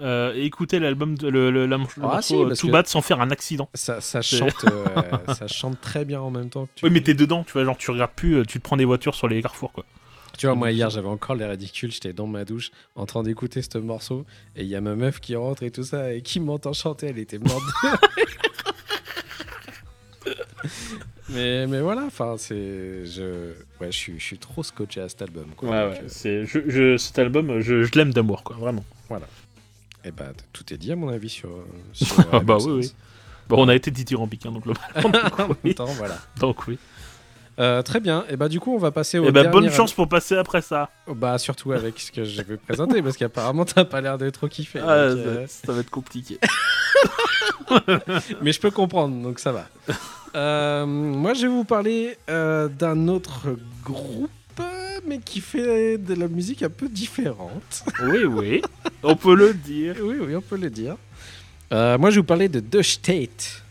[0.03, 2.67] euh, et écouter l'album, de- le, le, la- le Ah, morceau si, euh, parce Too
[2.67, 3.69] que- Bad sans faire un accident.
[3.75, 4.85] ça, chante, euh,
[5.35, 6.67] ça chante très bien en même temps.
[6.67, 6.85] Que tu...
[6.85, 8.85] Oui, mais t'es dedans, tu vois, genre tu regardes plus, euh, tu te prends des
[8.85, 9.85] voitures sur les carrefours, quoi.
[10.39, 13.61] Tu vois, moi hier j'avais encore les ridicules, j'étais dans ma douche en train d'écouter
[13.61, 14.25] ce morceau
[14.57, 17.09] et il y a ma meuf qui rentre et tout ça et qui m'entend chanter,
[17.09, 17.63] elle était morte.
[21.29, 23.05] mais, mais voilà, enfin c'est.
[23.07, 25.47] Je, ouais, je, suis, je suis trop scotché à cet album.
[25.57, 25.69] Quoi.
[25.75, 28.85] Euh, C'est, je, je- cet album, je, je l'aime d'amour, quoi, vraiment.
[30.05, 31.51] Eh ben, tout est dit à mon avis sur.
[31.93, 32.95] sur Ah bah oui, Sons.
[33.49, 35.75] Bon, on a été dithyrambique, hein, donc, globalement, en donc, oui.
[35.77, 36.17] temps, voilà.
[36.39, 36.79] donc oui.
[37.59, 39.27] Euh, très bien, et bah du coup on va passer au.
[39.27, 40.89] Et bah, bonne dernier chance pour passer après ça.
[41.07, 44.31] al- Bah surtout avec ce que je vais présenter parce qu'apparemment t'as pas l'air de
[44.31, 44.81] trop kiffer.
[44.83, 46.39] Ah, euh, ça, ça va être compliqué.
[48.41, 49.67] Mais je peux comprendre, donc ça va.
[50.35, 53.49] Euh, moi, je vais vous parler euh, d'un autre
[53.85, 54.42] groupe, euh,
[55.07, 57.85] mais qui fait de la musique un peu différente.
[58.03, 58.63] oui, oui,
[59.03, 59.97] on peut le dire.
[60.03, 60.97] oui, oui, on peut le dire.
[61.73, 63.63] Euh, moi, je vais vous parler de The State,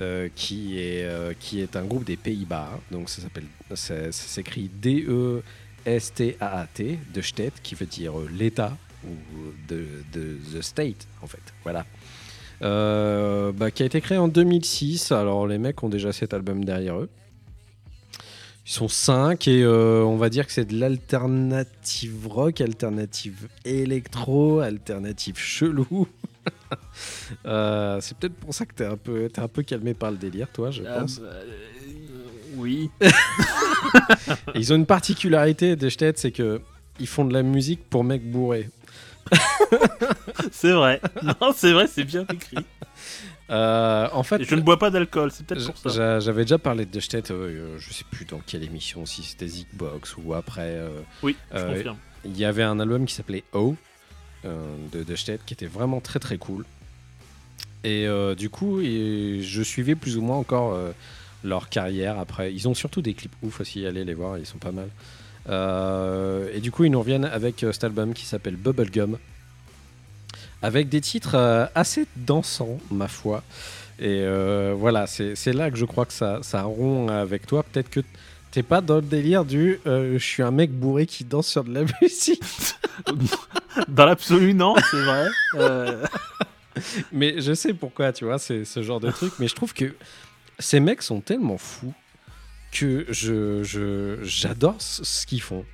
[0.00, 2.78] euh, qui, est, euh, qui est un groupe des Pays-Bas.
[2.90, 5.38] Donc, ça s'appelle, ça, ça s'écrit D-E-S-T-A-A-T,
[7.12, 9.10] The State, qui veut dire l'État ou
[9.68, 11.42] de, de The State, en fait.
[11.64, 11.84] Voilà.
[12.60, 15.10] Bah, qui a été créé en 2006.
[15.10, 17.08] Alors, les mecs ont déjà cet album derrière eux.
[18.64, 24.60] Ils sont cinq et euh, on va dire que c'est de l'alternative rock, alternative électro,
[24.60, 26.06] alternative chelou.
[27.46, 30.16] Euh, c'est peut-être pour ça que t'es un peu, t'es un peu calmé par le
[30.16, 31.20] délire, toi, je Ah, pense.
[31.20, 31.28] bah,
[32.56, 32.90] oui.
[34.54, 36.60] Ils ont une particularité des Stet, c'est que
[36.98, 38.68] ils font de la musique pour mecs bourrés.
[40.50, 41.00] C'est vrai.
[41.22, 42.64] Non, c'est vrai, c'est bien écrit.
[43.52, 45.96] Euh, en fait, je ne bois pas d'alcool, c'est peut-être pour ça.
[45.96, 49.46] J'a- J'avais déjà parlé de Stet, euh, je sais plus dans quelle émission, si c'était
[49.46, 50.70] Zigbox ou après.
[50.76, 50.88] euh,
[51.22, 51.96] Oui, je Euh, confirme.
[52.24, 53.74] Il y avait un album qui s'appelait O
[54.46, 54.58] euh,
[54.92, 56.64] de, de qui était vraiment très très cool.
[57.84, 58.06] Et
[58.38, 60.78] du coup, et je suivais plus ou moins encore
[61.42, 62.54] leur carrière après.
[62.54, 64.88] Ils ont surtout des clips ouf aussi, allez les voir, ils sont pas mal.
[66.54, 69.18] Et du coup, ils nous reviennent avec cet album qui s'appelle Bubblegum.
[70.62, 73.42] Avec des titres euh, assez dansants, ma foi.
[73.98, 77.62] Et euh, voilà, c'est là que je crois que ça, ça rompt avec toi.
[77.62, 78.00] Peut-être que
[78.50, 81.62] t'es pas dans le délire du euh, je suis un mec bourré qui danse sur
[81.62, 82.42] de la musique.
[83.88, 85.28] Dans l'absolu, non, c'est vrai.
[85.54, 86.06] Euh,
[87.12, 89.34] mais je sais pourquoi, tu vois, c'est ce genre de truc.
[89.38, 89.94] Mais je trouve que
[90.58, 91.92] ces mecs sont tellement fous
[92.72, 95.66] que je j'adore ce ce qu'ils font.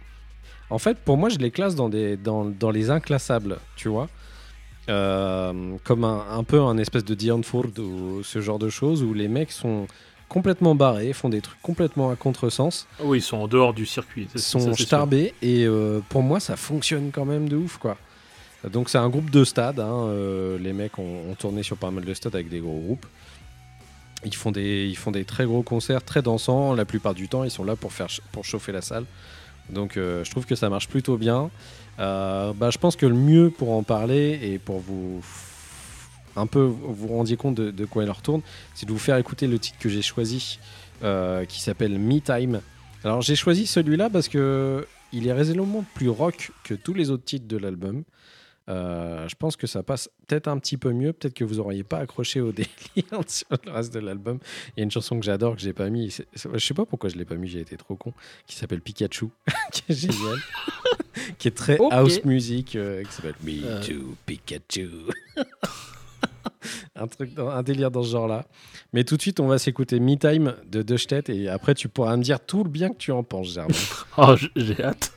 [0.68, 4.08] En fait, pour moi, je les classe dans, des, dans, dans les inclassables, tu vois.
[4.88, 9.02] Euh, comme un, un peu un espèce de Dion Ford ou ce genre de choses
[9.02, 9.86] où les mecs sont
[10.28, 13.86] complètement barrés, font des trucs complètement à contresens, Ah Oui, ils sont en dehors du
[13.86, 14.28] circuit.
[14.34, 17.96] ça, sont starbés et euh, pour moi, ça fonctionne quand même de ouf, quoi.
[18.70, 19.80] Donc c'est un groupe de stades.
[19.80, 22.78] hein, euh, les mecs ont, ont tourné sur pas mal de stades avec des gros
[22.78, 23.06] groupes.
[24.24, 26.74] Ils font des, ils font des très gros concerts, très dansants.
[26.74, 29.04] La plupart du temps, ils sont là pour faire, pour chauffer la salle.
[29.70, 31.50] Donc euh, je trouve que ça marche plutôt bien.
[31.98, 35.20] Euh, bah, je pense que le mieux pour en parler et pour vous
[36.36, 38.42] un peu vous rendiez compte de, de quoi il retourne,
[38.74, 40.60] c'est de vous faire écouter le titre que j'ai choisi,
[41.02, 42.60] euh, qui s'appelle Me Time.
[43.02, 47.24] Alors j'ai choisi celui-là parce que il est résolument plus rock que tous les autres
[47.24, 48.04] titres de l'album.
[48.68, 51.12] Euh, je pense que ça passe peut-être un petit peu mieux.
[51.14, 52.68] Peut-être que vous n'auriez pas accroché au délire
[53.26, 54.38] sur le reste de l'album.
[54.76, 56.10] Il y a une chanson que j'adore que j'ai pas mis.
[56.10, 57.48] c'est- c'est- Je sais pas pourquoi je l'ai pas mis.
[57.48, 58.12] J'ai été trop con.
[58.46, 59.26] Qui s'appelle Pikachu,
[59.72, 60.36] qui est génial,
[61.38, 63.82] qui est très house music, euh, qui s'appelle Me Euh.
[63.82, 64.88] Too Pikachu.
[66.96, 68.44] un truc, dans- un délire dans ce genre-là.
[68.92, 72.16] Mais tout de suite, on va s'écouter Me Time de Deuchtet et après tu pourras
[72.16, 73.74] me dire tout le bien que tu en penses, Germain.
[74.18, 75.12] Oh, j'ai hâte.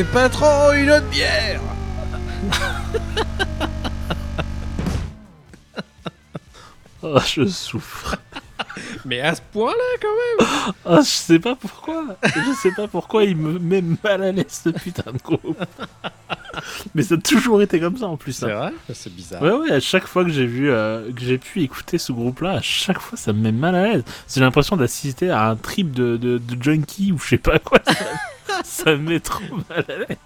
[0.00, 1.60] Eh patron, une autre bière
[7.02, 8.16] Oh, je souffre.
[9.04, 12.16] Mais à ce point-là quand même Oh, je sais pas pourquoi.
[12.24, 15.62] Je sais pas pourquoi il me met mal à l'aise ce putain de groupe.
[16.94, 18.42] Mais ça a toujours été comme ça en plus.
[18.42, 18.46] hein.
[18.48, 18.72] C'est vrai?
[18.94, 19.42] C'est bizarre.
[19.42, 22.52] Ouais, ouais, à chaque fois que j'ai vu, euh, que j'ai pu écouter ce groupe-là,
[22.52, 24.04] à chaque fois ça me met mal à l'aise.
[24.32, 27.80] J'ai l'impression d'assister à un trip de, de, de junkie ou je sais pas quoi.
[28.64, 30.18] Ça, me met trop mal à l'aise.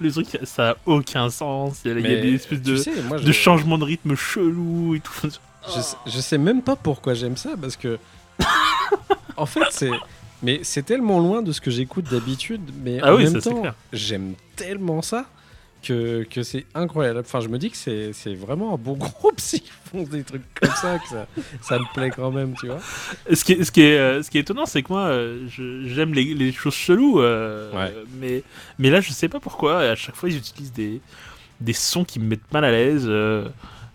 [0.00, 1.80] Le truc, ça a aucun sens.
[1.84, 5.00] Il y a, Mais, des espèces de, sais, moi, de changements de rythme chelous et
[5.00, 5.12] tout.
[5.74, 7.98] Je, sais- je sais même pas pourquoi j'aime ça parce que
[9.36, 9.90] en fait c'est
[10.42, 13.50] mais c'est tellement loin de ce que j'écoute d'habitude mais Ah en oui, même ça,
[13.50, 13.62] temps
[13.92, 15.26] j'aime tellement ça
[15.82, 17.18] que, que c'est incroyable.
[17.20, 20.42] Enfin je me dis que c'est c'est vraiment un bon groupe s'ils font des trucs
[20.54, 21.26] comme ça que ça,
[21.60, 22.78] ça me plaît quand même tu vois.
[23.32, 25.46] Ce qui est, ce qui est, euh, ce qui est étonnant, c'est que moi, euh,
[25.48, 27.94] je- j'aime les, les choses cheloues, euh, Ouais.
[28.20, 28.42] mais,
[28.78, 29.80] mais là, je sais pas pourquoi.
[29.80, 31.00] À chaque fois, ils utilisent des,
[31.60, 33.04] des sons qui me mettent mal à l'aise.
[33.06, 33.48] euh,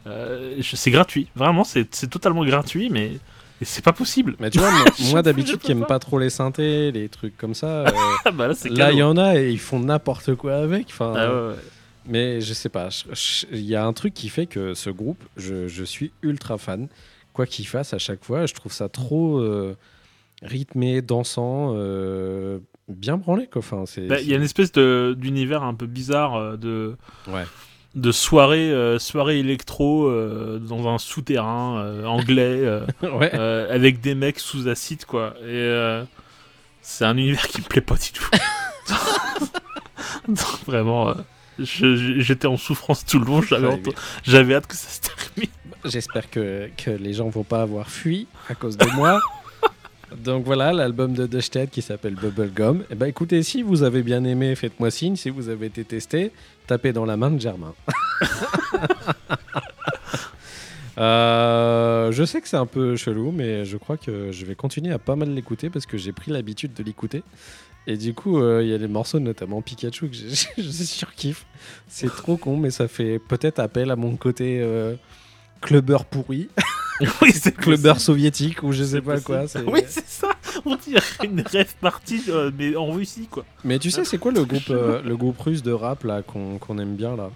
[0.07, 3.11] euh, c'est gratuit, vraiment, c'est c'est totalement gratuit, mais
[3.59, 4.35] et c'est pas possible.
[4.39, 4.69] Mais tu vois
[5.11, 5.85] moi, d'habitude qui aime pas.
[5.87, 9.35] pas trop les synthés, les trucs comme ça euh, bah là, il y en a
[9.37, 11.55] et ils font n'importe quoi avec enfin Ah ouais, ouais.
[12.07, 12.89] Mais je sais pas,
[13.51, 16.87] il y a un truc qui fait que ce groupe, je, je suis ultra fan.
[17.33, 19.75] Quoi qu'il fasse à chaque fois, je trouve ça trop euh,
[20.41, 23.47] rythmé, dansant, euh, bien branlé.
[23.55, 26.95] Enfin, Bah, Il y a une espèce d'univers un peu bizarre euh, de,
[27.27, 27.43] Ouais.
[27.95, 30.09] de soirée, euh, soirée électro
[30.59, 32.63] dans un souterrain anglais.
[33.03, 33.33] ouais.
[33.35, 36.01] avec des mecs sous acide quoi et
[36.81, 38.29] c'est un univers qui me plaît pas du tout
[40.65, 41.13] vraiment
[41.59, 43.41] j'étais en souffrance tout le long
[44.23, 45.49] j'avais hâte que ça se termine
[45.85, 49.19] J'espère que, que les gens vont pas avoir fui à cause de moi.
[50.15, 52.83] Donc voilà, l'album de Dusted qui s'appelle Bubblegum.
[52.89, 55.15] Et ben écoutez, si vous avez bien aimé, faites-moi signe.
[55.15, 56.31] Si vous avez été testé,
[56.65, 57.73] tapez dans la main de Germain.
[60.99, 64.91] Euh, je sais que c'est un peu chelou, mais je crois que je vais continuer
[64.91, 67.21] à pas mal l'écouter parce que j'ai pris l'habitude de l'écouter.
[67.87, 70.15] Et du coup, euh, il y a des morceaux, notamment Pikachu, que
[70.57, 71.45] je, surkiffe.
[71.87, 74.95] C'est trop con, mais ça fait peut-être appel à mon côté euh,
[75.61, 76.49] clubbeur pourri,
[77.21, 79.41] oui c'est clubbeur soviétique ou je sais pas quoi.
[79.41, 79.65] possible.
[79.67, 80.29] oui c'est ça
[80.65, 84.31] on dirait une rêve partie euh, mais en Russie quoi Mais tu sais, c'est quoi
[84.31, 87.29] le groupe, euh, le groupe russe de rap là qu'on qu'on aime bien là?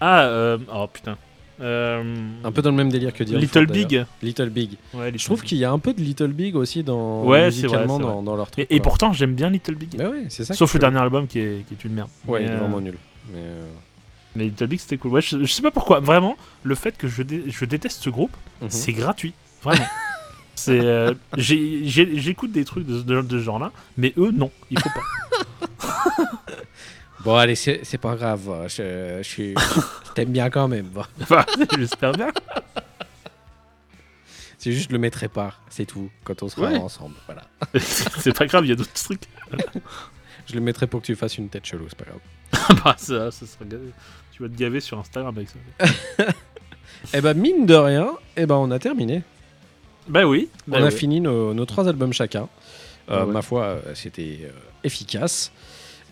[0.00, 1.16] Ah oh putain
[1.60, 4.76] Un peu dans le même délire que dire Little Big Little Big.
[4.94, 7.86] ouais, Je trouve qu'il y a un peu de Little Big aussi dans Ouais, vrai,
[7.86, 8.66] dans, dans leur truc.
[8.70, 10.54] et, pourtant j'aime bien Little Big ouais, ça.
[10.54, 12.58] sauf le dernier album qui est, qui est une merde Ouais, Mais, il est euh,
[12.58, 12.96] vraiment nul.
[13.32, 13.66] Mais euh,
[14.36, 15.12] Mais Little Big c'était cool.
[15.12, 16.00] Ouais, je, je sais pas pourquoi.
[16.00, 18.70] Vraiment, le fait que je, dé- je déteste ce groupe, mhm.
[18.70, 19.34] c'est gratuit.
[19.62, 19.84] Vraiment.
[20.54, 24.90] c'est, euh, j'écoute des trucs de, de- de ce genre-là, mais eux non, il faut
[24.90, 25.02] pas.
[27.24, 28.66] Bon, allez, c'est pas grave.
[28.68, 29.54] Je, je suis.
[29.54, 30.86] je t'aime bien quand même.
[30.94, 31.02] bon.
[31.22, 31.44] Enfin,
[31.76, 32.28] J'espère bien.
[34.58, 35.54] C'est juste, le mettrai pas.
[35.70, 36.10] C'est tout.
[36.24, 36.78] Quand on sera Ouais.
[36.78, 37.14] ensemble.
[37.26, 37.42] Voilà.
[37.78, 39.22] c'est pas grave, il y a d'autres trucs.
[40.46, 41.86] Je le mettrai pour que tu fasses une tête chelou.
[41.88, 42.80] C'est pas grave.
[42.84, 43.64] bah, ça, ça sera.
[44.32, 46.24] Tu vas te gaver sur Instagram avec ça.
[47.14, 49.22] Eh ben, mine de rien, eh ben, on a terminé.
[50.08, 50.48] Bah oui.
[50.66, 50.92] bah on a oui.
[50.92, 52.48] fini nos, nos trois albums chacun.
[53.10, 53.32] Euh, Ah ouais.
[53.32, 54.50] Ma foi, euh, c'était euh,
[54.82, 55.52] efficace.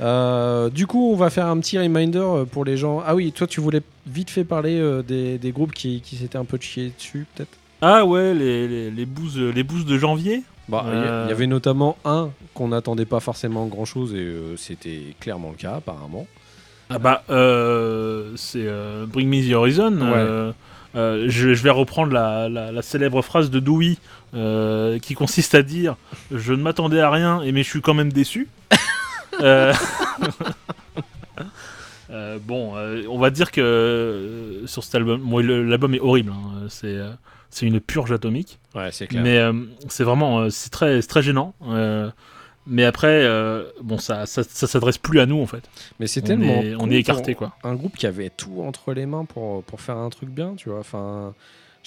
[0.01, 3.03] Euh, du coup, on va faire un petit reminder euh, pour les gens.
[3.07, 6.37] Ah oui, toi, tu voulais vite fait parler euh, des, des groupes qui, qui s'étaient
[6.39, 7.51] un peu chiés dessus, peut-être?
[7.81, 10.43] Ah ouais, les, les, les, bouses, les bouses de janvier.
[10.69, 11.27] Bah, Il y a- Euh.
[11.29, 15.77] y avait notamment un qu'on n'attendait pas forcément grand-chose et euh, c'était clairement le cas,
[15.77, 16.27] apparemment.
[16.91, 17.23] Ah bah,
[18.37, 18.67] c'est
[19.09, 19.97] Bring Me the Horizon.
[20.03, 20.53] euh,
[21.29, 23.97] je, je vais reprendre la, la- la célèbre phrase de Dewey
[24.35, 25.97] euh, qui consiste à dire
[26.31, 28.49] Je ne m'attendais à rien, et mais je suis quand même déçu.
[29.41, 29.73] Euh,
[32.11, 36.33] euh, bon, euh, on va dire que euh, sur cet album, bon, l'album est horrible.
[36.33, 36.99] hein, c'est
[37.51, 38.59] c'est une purge atomique.
[38.75, 39.53] Ouais, c'est Mais euh,
[39.89, 41.55] c'est vraiment c'est très, très gênant.
[42.67, 43.27] mais après,
[43.83, 45.69] bon, ça, ça, ça s'adresse plus à nous en fait.
[46.01, 46.63] Mais c'est tellement.
[46.63, 47.57] est, on con est écarté quoi.
[47.65, 50.71] Un groupe qui avait tout entre les mains pour, pour faire un truc bien, tu
[50.71, 50.81] vois.
[50.81, 51.35] Enfin,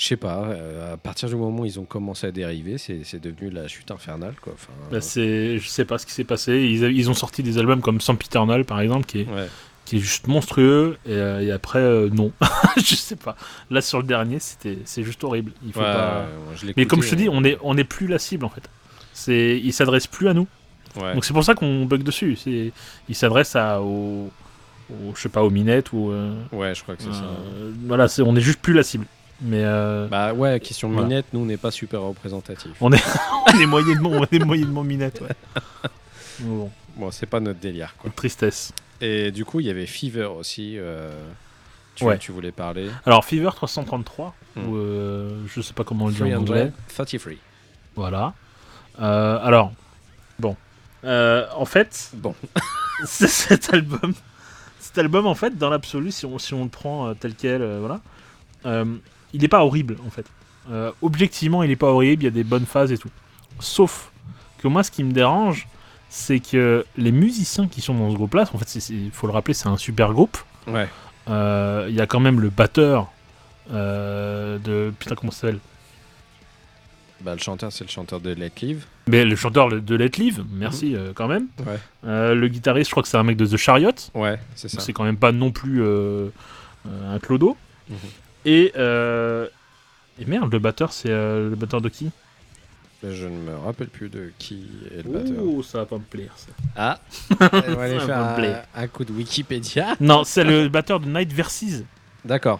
[0.01, 0.45] je sais pas.
[0.45, 3.91] euh, à partir du moment où ils ont commencé à dériver, c'est devenu la chute
[3.91, 4.53] infernale, quoi.
[4.53, 6.53] Enfin, Bah, c'est, je sais pas ce qui s'est passé.
[6.53, 9.47] Ils, ils ont sorti des albums comme Sempiternal par exemple, qui est, ouais.
[9.83, 10.97] qui est juste monstrueux.
[11.05, 12.31] Et, euh, et après, euh, non.
[12.77, 13.35] je sais pas.
[13.69, 15.51] Là, sur le dernier, c'était, c'est juste horrible.
[15.65, 16.21] Il faut Ouais, pas...
[16.49, 17.31] ouais, je l'ai Mais comme je te dis, hein.
[17.33, 18.69] on est, on est plus la cible en fait.
[19.13, 20.47] C'est, ils s'adressent plus à nous.
[20.95, 22.35] Donc c'est pour ça qu'on bug dessus.
[22.37, 22.71] C'est,
[23.09, 24.31] ils s'adressent à, aux,
[24.89, 26.11] aux- je sais pas, aux minettes ou.
[26.53, 27.25] Ouais, je crois que c'est ça.
[27.85, 29.05] voilà, c'est, on est juste plus la cible.
[29.41, 31.07] Mais euh, Bah ouais, question Voilà.
[31.07, 32.71] minette, nous on n'est pas super représentatif.
[32.81, 35.21] on est moyennement, on est moyennement minette.
[35.21, 35.61] Ouais.
[36.41, 36.71] Bon.
[36.95, 38.09] Bon, c'est pas notre délire, quoi.
[38.15, 38.71] Tristesse.
[39.01, 40.75] Et du coup, il y avait Fever aussi.
[40.77, 41.11] euh,
[41.95, 42.17] tu, Ouais.
[42.17, 42.89] tu voulais parler.
[43.05, 44.67] Alors, Fever 333, Hmm.
[44.67, 46.71] ou euh, je sais pas comment on le dit en anglais.
[46.89, 47.33] 333.
[47.95, 48.33] Voilà.
[49.01, 49.73] Euh, alors,
[50.39, 50.55] bon.
[51.03, 52.33] Euh, en fait, Bon.
[53.05, 54.13] cet album.
[54.79, 57.79] Cet album, en fait, dans l'absolu, si on, si on le prend tel quel, euh,
[57.79, 57.99] voilà,
[58.65, 58.85] euh,
[59.33, 60.25] il n'est pas horrible, en fait.
[60.71, 63.09] Euh, objectivement, il n'est pas horrible, il y a des bonnes phases et tout.
[63.59, 64.11] Sauf
[64.59, 65.67] que moi, ce qui me dérange,
[66.09, 69.53] c'est que les musiciens qui sont dans ce groupe-là, en fait, il faut le rappeler,
[69.53, 70.37] c'est un super groupe.
[70.67, 70.87] Ouais.
[71.27, 73.07] Euh, Il y a quand même le batteur
[73.71, 74.91] euh, de.
[74.99, 75.59] Putain, comment ça s'appelle?
[77.21, 78.85] Bah, le chanteur, c'est le chanteur de Let Live.
[79.07, 81.47] Mais le chanteur de Let Live, merci euh, quand même.
[81.59, 81.77] Ouais.
[82.05, 83.91] Euh, le guitariste, je crois que c'est un mec de The Chariot.
[84.13, 84.77] Ouais, c'est ça.
[84.77, 86.29] Donc c'est quand même pas non plus euh,
[87.07, 87.57] un clodo.
[87.89, 87.97] Mhm.
[88.49, 89.47] Et, euh,
[90.19, 92.09] et merde, le batteur, c'est euh, le batteur de qui?
[93.03, 95.43] Mais Je ne me rappelle plus de qui est le batteur.
[95.43, 96.33] Oh, ça va pas me plaire.
[96.35, 96.51] ça.
[96.75, 96.99] Ah
[97.31, 98.65] On va aller faire va me un, plaire.
[98.75, 99.95] un coup de Wikipédia.
[99.99, 101.83] Non, c'est le batteur de Night Versus.
[102.25, 102.59] D'accord.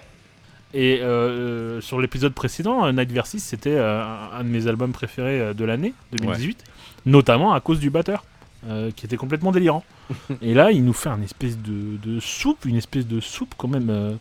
[0.75, 5.41] Et euh, sur l'épisode précédent, euh, Night Versus, c'était euh, un, de mes albums préférés
[5.41, 6.63] euh, de l'année 2018,
[7.07, 8.23] notamment à cause du batteur,
[8.67, 9.83] euh, qui était complètement délirant.
[10.43, 13.67] Et là, il nous fait un espèce de, de soupe, une espèce de soupe quand
[13.67, 14.13] même, euh,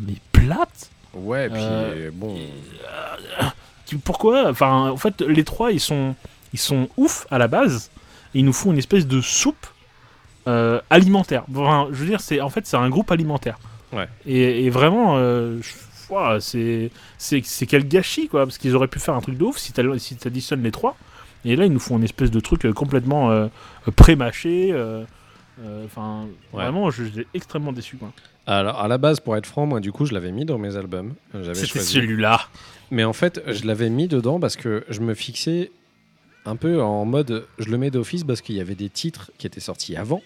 [0.00, 0.90] mais plate.
[1.14, 2.38] Ouais, puis Euh, bon.
[3.86, 4.48] Tu- Pourquoi?
[4.48, 6.14] Enfin, en fait, les trois, ils sont,
[6.52, 7.90] ils sont ouf à la base.
[8.34, 9.66] Et ils nous font une espèce de soupe
[10.48, 11.44] euh, alimentaire.
[11.54, 13.58] Enfin, je veux dire, c'est en fait, c'est un groupe alimentaire.
[13.92, 14.08] Ouais.
[14.26, 15.58] Et, et vraiment, euh,
[16.40, 18.44] c'est, c'est, c'est quel gâchis, quoi.
[18.46, 20.96] Parce qu'ils auraient pu faire un truc de ouf si t'as- si t'additionnes les trois.
[21.44, 23.48] Et là, ils nous font une espèce de truc euh, complètement euh,
[23.96, 24.70] pré-mâché.
[24.72, 25.04] euh,
[25.62, 26.22] euh, Enfin,
[26.52, 26.62] Ouais.
[26.62, 28.10] vraiment, je- j'étais extrêmement déçu, quoi.
[28.46, 30.76] Alors, à la base, pour être franc, moi, du coup, je l'avais mis dans mes
[30.76, 31.14] albums.
[31.32, 31.92] J'avais C'était choisi.
[31.94, 32.40] celui-là.
[32.90, 35.70] Mais en fait, je l'avais mis dedans parce que je me fixais
[36.44, 37.46] un peu en mode.
[37.58, 40.22] Je le mets d'office parce qu'il y avait des titres qui étaient sortis avant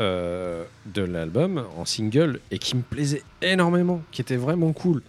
[0.00, 5.02] euh, de l'album en single et qui me plaisaient énormément, qui étaient vraiment cool.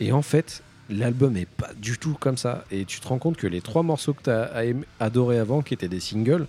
[0.00, 2.64] Et en fait, l'album est pas du tout comme ça.
[2.70, 4.50] Et tu te rends compte que les trois morceaux que tu as
[4.98, 6.46] adorés avant, qui étaient des singles,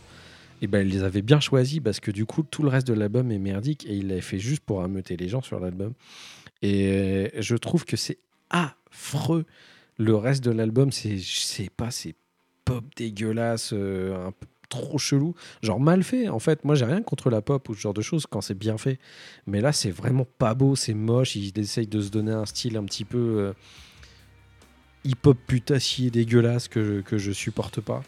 [0.62, 2.94] et ben, il les avait bien choisis parce que du coup, tout le reste de
[2.94, 5.94] l'album est merdique et il l'avait fait juste pour ameuter les gens sur l'album.
[6.62, 8.18] Et je trouve que c'est
[8.50, 9.46] affreux.
[9.98, 12.16] Le reste de l'album, c'est, pas, c'est
[12.66, 16.28] pop dégueulasse, euh, un peu trop chelou, genre mal fait.
[16.28, 18.58] En fait, moi, j'ai rien contre la pop ou ce genre de choses quand c'est
[18.58, 19.00] bien fait.
[19.46, 21.36] Mais là, c'est vraiment pas beau, c'est moche.
[21.36, 23.54] Il essaye de se donner un style un petit peu euh,
[25.04, 28.04] hip-hop putassier dégueulasse que que je supporte pas.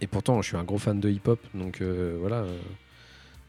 [0.00, 2.44] Et pourtant, je suis un gros fan de hip-hop, donc euh, voilà.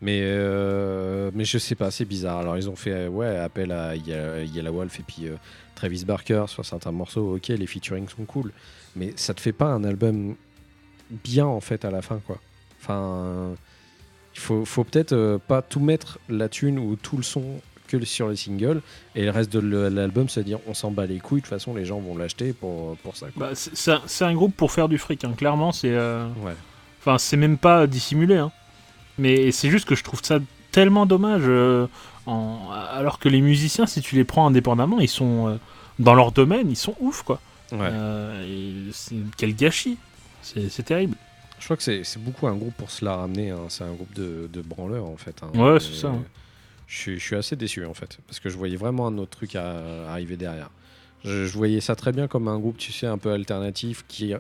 [0.01, 2.39] Mais, euh, mais je sais pas, c'est bizarre.
[2.39, 5.35] Alors, ils ont fait ouais, appel à Yellow Wolf et puis euh,
[5.75, 7.35] Travis Barker sur certains morceaux.
[7.35, 8.51] Ok, les featuring sont cool,
[8.95, 10.35] mais ça te fait pas un album
[11.09, 12.39] bien en fait à la fin, quoi.
[12.81, 13.55] Enfin,
[14.33, 17.59] il faut, faut peut-être euh, pas tout mettre la thune ou tout le son
[17.89, 18.81] que sur les singles
[19.15, 21.41] et le reste de l'album se dire on s'en bat les couilles.
[21.41, 23.27] De toute façon, les gens vont l'acheter pour, pour ça.
[23.35, 25.33] Bah, c'est, un, groupe pour faire du fric, hein.
[25.35, 25.91] clairement, c'est.
[25.93, 26.53] euh, Ouais.
[27.01, 28.51] Enfin, c'est même pas dissimulé, hein.
[29.17, 30.39] Mais c'est juste que je trouve ça
[30.71, 31.43] tellement dommage.
[31.45, 31.87] euh,
[32.25, 35.55] en- Alors que les musiciens, si tu les prends indépendamment, ils sont euh,
[35.97, 37.39] dans leur domaine, ils sont ouf, quoi.
[37.71, 37.89] Ouais.
[38.47, 38.73] Et
[39.37, 39.97] quel gâchis.
[40.41, 41.15] C'est terrible.
[41.59, 43.49] Je crois que c'est beaucoup un groupe pour se la ramener.
[43.51, 43.59] hein.
[43.67, 45.35] C'est un groupe de, de branleurs en fait.
[45.43, 45.57] hein.
[45.59, 46.23] Ouais, c'est ça, hein.
[46.89, 48.17] Je suis, je suis assez déçu en fait.
[48.27, 50.71] Parce que je voyais vraiment un autre truc à, arriver derrière.
[51.23, 54.33] Je, je voyais ça très bien comme un groupe, tu sais, un peu alternatif qui,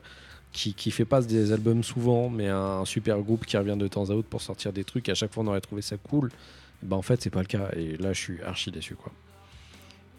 [0.51, 4.09] qui, qui fait pas des albums souvent, mais un, super groupe qui revient de temps
[4.09, 5.07] à autre pour sortir des trucs.
[5.09, 6.31] À chaque fois, on aurait trouvé ça cool.
[6.81, 7.69] Bah en fait, c'est pas le cas.
[7.75, 9.11] Et là, je suis archi déçu quoi.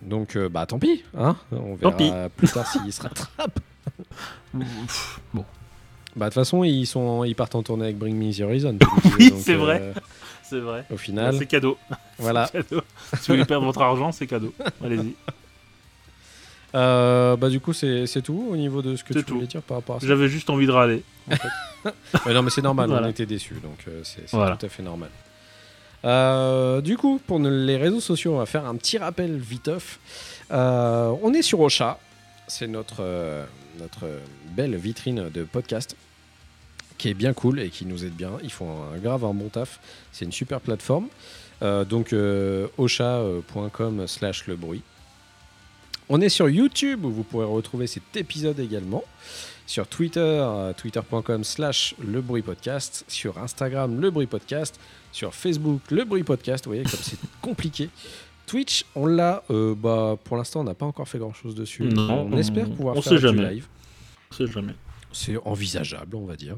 [0.02, 1.02] Donc, euh, bah tant pis.
[1.16, 3.60] Hein on verra plus tard s'ils se rattrapent.
[4.52, 5.44] Bon.
[6.16, 8.78] Bah de toute façon, ils, sont, ils partent en tournée avec Bring Me The Horizon.
[9.18, 9.94] Oui, c'est vrai.
[10.50, 10.84] C'est vrai.
[10.92, 11.78] Au final, C'est cadeau.
[12.18, 12.48] voilà.
[12.52, 12.82] Cadeau.
[13.14, 14.52] si vous voulez perdre votre argent, c'est cadeau.
[14.84, 15.14] Allez-y.
[16.72, 19.78] Euh, bah du coup, c'est tout au niveau de ce que tu voulais dire par
[19.78, 20.06] rapport à ça?
[20.06, 21.02] J'avais juste envie de râler.
[22.26, 23.08] Non, mais c'est normal, Voilà.
[23.08, 24.54] on était déçus, donc euh, c'est Voilà.
[24.56, 25.08] tout à fait normal.
[26.04, 29.98] Euh, du coup, pour les réseaux sociaux, on va faire un petit rappel viteuf.
[30.50, 31.98] On est sur Ocha,
[32.46, 33.02] c'est notre,
[33.80, 34.04] notre
[34.54, 35.96] belle vitrine de podcast
[37.00, 38.32] qui est bien cool et qui nous aide bien.
[38.42, 39.80] Ils font un grave un bon taf.
[40.12, 41.08] C'est une super plateforme.
[41.62, 44.82] Euh, donc euh, ocha.com slash le bruit.
[46.08, 49.02] On est sur YouTube où vous pourrez retrouver cet épisode également.
[49.66, 53.04] Sur Twitter, euh, twitter.com slash le bruit podcast.
[53.08, 54.78] Sur Instagram, le bruit podcast.
[55.12, 56.64] Sur Facebook, le bruit podcast.
[56.66, 57.88] Vous voyez comme c'est compliqué.
[58.46, 59.42] Twitch, on l'a.
[59.50, 61.84] euh, bah, pour l'instant, on n'a pas encore fait grand chose dessus.
[61.84, 63.54] Non, on espère pouvoir on faire sait du jamais.
[63.54, 63.66] live.
[64.32, 64.74] On sait jamais.
[65.12, 66.56] C'est envisageable, on va dire.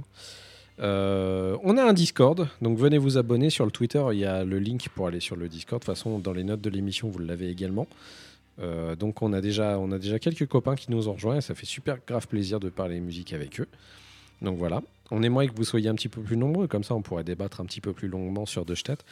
[0.80, 4.02] Euh, on a un Discord, donc venez vous abonner sur le Twitter.
[4.12, 5.80] Il y a le link pour aller sur le Discord.
[5.80, 7.86] De toute façon, dans les notes de l'émission, vous l'avez également.
[8.60, 11.40] Euh, donc on a, déjà, on a déjà quelques copains qui nous ont rejoints et
[11.40, 13.68] ça fait super grave plaisir de parler musique avec eux.
[14.42, 17.02] Donc voilà, on aimerait que vous soyez un petit peu plus nombreux, comme ça on
[17.02, 19.04] pourrait débattre un petit peu plus longuement sur De Stedt.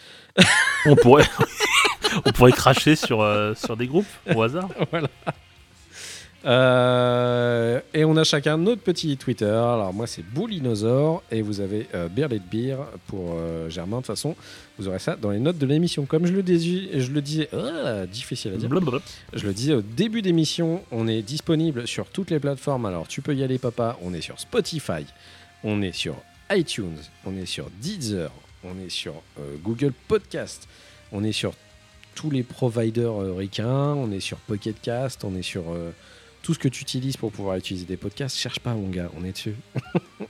[0.87, 1.25] On pourrait,
[2.27, 4.69] on pourrait cracher sur, euh, sur des groupes au hasard.
[6.47, 9.45] Euh, et on a chacun notre petit Twitter.
[9.45, 12.77] Alors moi c'est Boulinosaure et vous avez euh, Beer Let Beer
[13.07, 13.99] pour euh, Germain.
[13.99, 14.35] De toute façon,
[14.79, 16.07] vous aurez ça dans les notes de l'émission.
[16.07, 18.69] Comme je le, dis- je le disais, ah, difficile à dire.
[18.69, 19.01] Blablabla.
[19.35, 22.87] Je le disais au début d'émission, on est disponible sur toutes les plateformes.
[22.87, 25.05] Alors tu peux y aller papa, on est sur Spotify,
[25.63, 26.15] on est sur
[26.51, 26.97] iTunes,
[27.27, 28.31] on est sur Deezer,
[28.65, 30.69] on est sur euh, Google Podcast,
[31.13, 31.53] on est sur
[32.15, 35.91] tous les providers ricains, on est sur Pocket Cast, on est sur euh,
[36.43, 38.37] tout ce que tu utilises pour pouvoir utiliser des podcasts.
[38.37, 39.57] Cherche pas mon gars, on est dessus.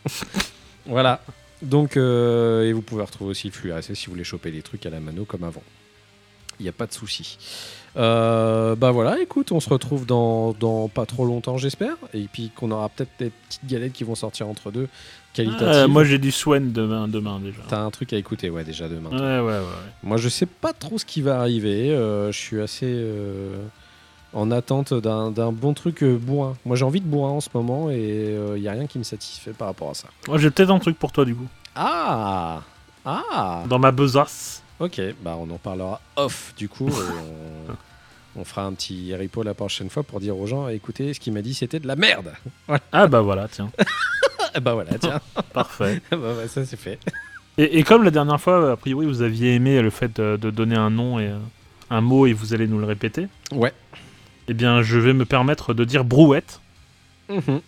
[0.87, 1.23] voilà.
[1.63, 4.63] Donc, euh, et vous pouvez retrouver aussi le flux RSS si vous voulez choper des
[4.63, 5.63] trucs à la mano comme avant.
[6.59, 7.39] Il n'y a pas de souci.
[7.97, 11.97] Euh, bah voilà, écoute, on se retrouve dans, dans pas trop longtemps, j'espère.
[12.15, 14.89] Et puis qu'on aura peut-être des petites galettes qui vont sortir entre deux,
[15.33, 15.69] qualitatives.
[15.69, 17.61] Euh, moi j'ai du Swen demain, demain déjà.
[17.69, 19.11] T'as un truc à écouter, ouais, déjà demain.
[19.11, 19.91] Ouais, ouais, ouais.
[20.03, 21.91] Moi, je sais pas trop ce qui va arriver.
[21.91, 23.57] euh, je suis assez euh,
[24.33, 26.55] en attente d'un bon truc euh, bourrin.
[26.65, 29.05] Moi, j'ai envie de bourrin en ce moment et il y a rien qui me
[29.05, 30.09] satisfait par rapport à ça.
[30.29, 31.47] Moi j'ai peut-être un truc pour toi du coup.
[31.75, 32.63] Ah
[33.05, 34.63] Ah Dans ma besace.
[34.79, 36.89] Ok, bah on en parlera off du coup.
[36.89, 36.93] et
[38.37, 41.21] on, on fera un petit repo la prochaine fois pour dire aux gens écoutez, ce
[41.21, 42.33] qu'il m'a dit c'était de la merde.
[42.93, 43.71] Ah bah voilà, tiens.
[44.55, 45.21] Ah, bah voilà, tiens.
[45.53, 46.01] Parfait.
[46.11, 46.99] bah, bah, ça c'est fait.
[47.59, 50.51] Et, et comme la dernière fois, a priori, vous aviez aimé le fait de, de
[50.51, 51.39] donner un nom et euh,
[51.91, 53.73] un mot et vous allez nous le répéter, Ouais.
[54.51, 56.61] Eh bien je vais me permettre de dire brouette.
[57.29, 57.61] Mhm.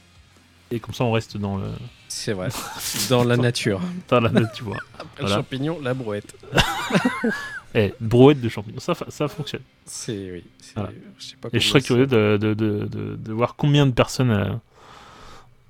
[0.73, 1.69] Et comme ça on reste dans le
[2.09, 2.49] C'est vrai.
[3.09, 3.81] Dans la nature.
[4.09, 4.77] dans la tu vois.
[4.99, 5.37] Après Voilà.
[5.37, 6.35] le champignon, la brouette.
[7.75, 9.63] Eh, brouette de champignons, ça, ça fonctionne.
[9.87, 10.45] C'est oui.
[10.61, 10.91] c'est- Voilà.
[11.19, 13.93] Je sais pas Et je serais curieux de, de, de, de, de voir combien de
[13.93, 14.53] personnes euh,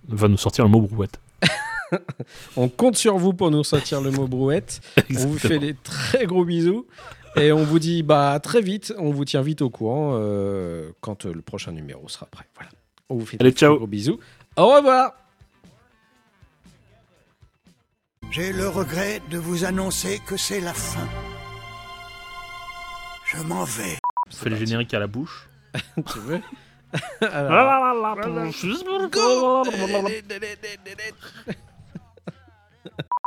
[0.08, 1.20] va nous sortir le mot brouette.
[2.56, 4.80] On compte sur vous pour nous sortir le mot brouette.
[5.10, 6.86] On vous fait des très gros bisous.
[7.36, 8.92] Et on vous dit bah à très vite.
[8.98, 12.44] On vous tient vite au courant euh, quand euh, le prochain numéro sera prêt.
[12.54, 12.70] Voilà.
[13.08, 13.76] On vous fait Allez, ciao.
[13.76, 14.18] gros bisous.
[14.56, 15.14] Au revoir.
[18.30, 21.06] J'ai le regret de vous annoncer que c'est la fin.
[23.26, 23.98] Je m'en vais.
[24.30, 25.48] Fais le générique à la bouche.
[26.12, 26.40] tu veux
[27.22, 27.52] Alors,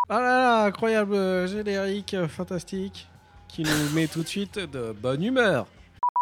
[0.07, 3.07] Ah là là, incroyable euh, générique fantastique
[3.47, 5.67] qui nous met tout de suite de bonne humeur.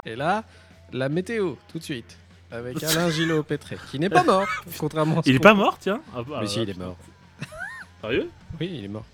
[0.06, 0.44] Et là,
[0.92, 2.18] la météo tout de suite
[2.52, 4.48] avec Alain Gillot Pétré qui n'est pas mort
[4.78, 6.78] contrairement à ce Il est qu'on- pas mort, tiens Ah, bah, Mais si, il est
[6.78, 6.98] mort.
[8.02, 8.30] Sérieux?
[8.60, 9.06] Oui, il est mort.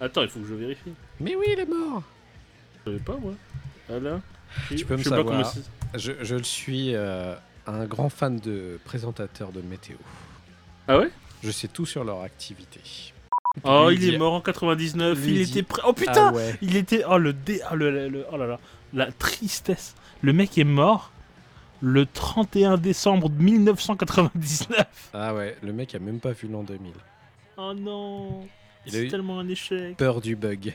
[0.00, 0.92] Attends, il faut que je vérifie.
[1.20, 2.02] Mais oui, il est mort.
[2.86, 3.32] Je savais pas, moi.
[3.90, 4.20] Alain
[4.68, 5.52] Tu peux me Je savoir.
[5.94, 7.34] je le suis euh,
[7.66, 9.96] un grand fan de présentateurs de météo.
[10.88, 11.10] Ah ouais?
[11.42, 12.80] Je sais tout sur leur activité.
[13.64, 15.82] Oh, il est mort en 99, lui il était prêt.
[15.86, 16.56] Oh putain Ah ouais.
[16.62, 17.02] Il était.
[17.08, 17.60] Oh le dé.
[17.70, 18.60] Oh, le, le- le- oh là là.
[18.92, 19.94] La tristesse.
[20.22, 21.10] Le mec est mort
[21.80, 25.10] le 31 décembre 1999.
[25.14, 26.92] Ah ouais, le mec a même pas vu l'an 2000.
[27.58, 28.46] Oh non.
[28.86, 29.96] C'est tellement un échec.
[29.96, 30.74] Peur du bug.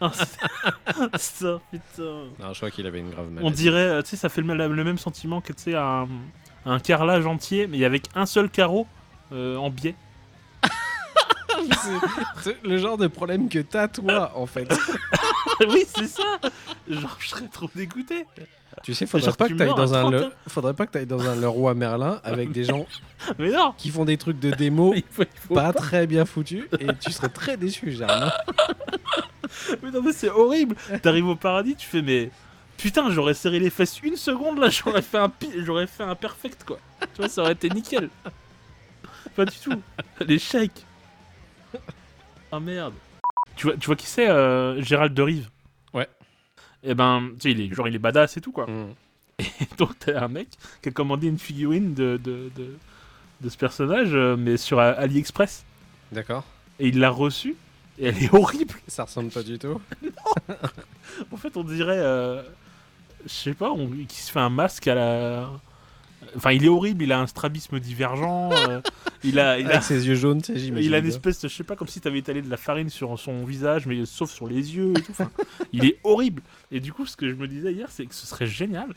[0.00, 0.08] Oh,
[1.18, 2.02] ça, putain.
[2.40, 3.46] Non, je crois qu'il avait une grave maladie.
[3.46, 5.74] On dirait, euh, tu sais, ça fait le, même- le même sentiment que, tu sais,
[5.74, 6.08] un,
[6.64, 8.86] un carrelage entier, mais avec un seul carreau
[9.32, 9.94] euh, en biais.
[12.42, 14.68] C'est- le genre de problème que t'as toi en fait.
[15.68, 16.22] oui, c'est ça
[16.88, 18.26] Genre, je serais trop dégoûté.
[18.82, 20.24] tu sais, faudrait Genre, pas tu que t'ailles meurs à dans un 30 le...
[20.24, 20.30] ans.
[20.48, 22.86] faudrait pas que t'ailles dans un Leroy Merlin avec des gens
[23.38, 26.24] Mais non qui font des trucs de démo il faut, il faut pas très bien
[26.24, 28.32] foutus et tu serais très déçu, Germain.
[29.82, 30.74] Mais non, mais c'est horrible.
[31.02, 32.30] T'arrives au paradis, tu fais, mais
[32.76, 36.14] putain, j'aurais serré les fesses une seconde là, j'aurais fait un pi- j'aurais fait un
[36.16, 36.78] perfect quoi.
[37.00, 38.10] Tu vois, ça aurait été nickel.
[39.36, 39.80] Pas du tout.
[40.20, 40.70] L'échec.
[42.54, 42.94] Ah merde.
[43.56, 45.50] Tu vois, tu vois qui c'est, euh, Gérald de Rive
[45.92, 46.08] Ouais.
[46.84, 48.66] Et ben, tu sais, il est genre il est badass et tout quoi.
[48.66, 48.94] Mm.
[49.40, 49.44] Et
[49.78, 50.48] donc t'as un mec
[50.80, 52.76] qui a commandé une figurine de de, de,
[53.40, 55.64] de ce personnage, euh, mais sur euh, AliExpress.
[56.12, 56.44] D'accord.
[56.78, 57.56] Et il l'a reçue.
[57.98, 58.74] Et elle est horrible.
[58.86, 59.80] Ça ressemble pas du tout.
[61.30, 62.42] En fait, on dirait, euh,
[63.24, 65.50] je sais pas, on, qui se fait un masque à la.
[66.36, 67.02] Enfin, il est horrible.
[67.04, 68.50] Il a un strabisme divergent.
[68.52, 68.80] euh,
[69.24, 70.86] il a, il a, Avec ses yeux jaunes, tu sais, j'imagine.
[70.88, 71.12] il a une bien.
[71.12, 73.86] espèce, de, je sais pas, comme si t'avais étalé de la farine sur son visage,
[73.86, 75.12] mais sauf sur les yeux et tout.
[75.12, 75.30] Enfin,
[75.72, 76.42] il est horrible.
[76.70, 78.88] Et du coup, ce que je me disais hier, c'est que ce serait génial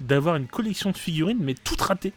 [0.00, 2.12] d'avoir une collection de figurines, mais toutes ratées,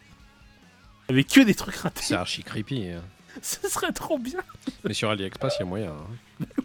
[1.08, 2.02] avec que des trucs ratés.
[2.04, 2.88] C'est archi creepy.
[2.90, 3.02] hein.
[3.42, 4.40] Ce serait trop bien.
[4.84, 5.92] Mais sur AliExpress, il y a moyen.
[6.40, 6.46] hein.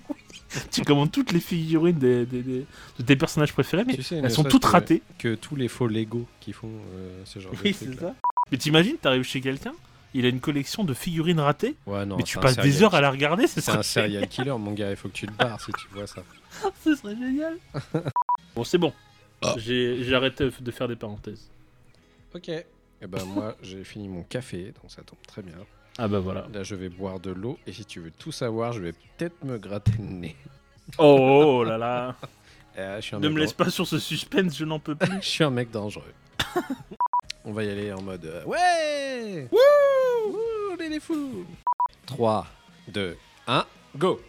[0.72, 2.66] Tu commandes toutes les figurines des, des- des-
[3.00, 5.02] de tes personnages préférés, mais Tu sais, ne elles sont toutes ratées.
[5.18, 8.00] Que tous les faux Lego qui font euh, ce genre Oui, de c'est trucs.
[8.00, 8.16] ça.
[8.52, 9.74] Mais t'imagines, t'arrives chez quelqu'un,
[10.14, 12.94] il a une collection de figurines ratées, Ouais, non, mais tu c'est passes des heures
[12.94, 14.90] à la regarder, ce C'est un serial killer, mon gars.
[14.92, 16.24] Il faut que tu te barres si tu vois ça.
[16.84, 17.58] ce serait génial.
[18.56, 18.94] bon, c'est bon.
[19.58, 21.50] J'ai arrêté de faire des parenthèses.
[22.36, 22.50] Ok.
[22.50, 22.66] Et
[23.08, 25.56] ben moi, j'ai fini mon café, donc ça tombe très bien.
[25.98, 26.48] Ah bah voilà.
[26.54, 27.60] Là, je vais boire de l'eau.
[27.68, 30.36] Et si tu veux tout savoir, je vais peut-être me gratter le nez.
[30.98, 32.16] Oh, oh là là.
[32.76, 34.96] Euh, je suis un ne mec me laisse pas sur ce suspense, je n'en peux
[34.96, 35.08] plus.
[35.22, 36.12] Je suis un mec dangereux.
[37.46, 41.46] On va y aller en mode euh, Ouais Wouh Wouh, on est des fous
[42.08, 42.48] 3,
[42.88, 43.16] 2,
[43.46, 43.66] 1,
[43.96, 44.20] go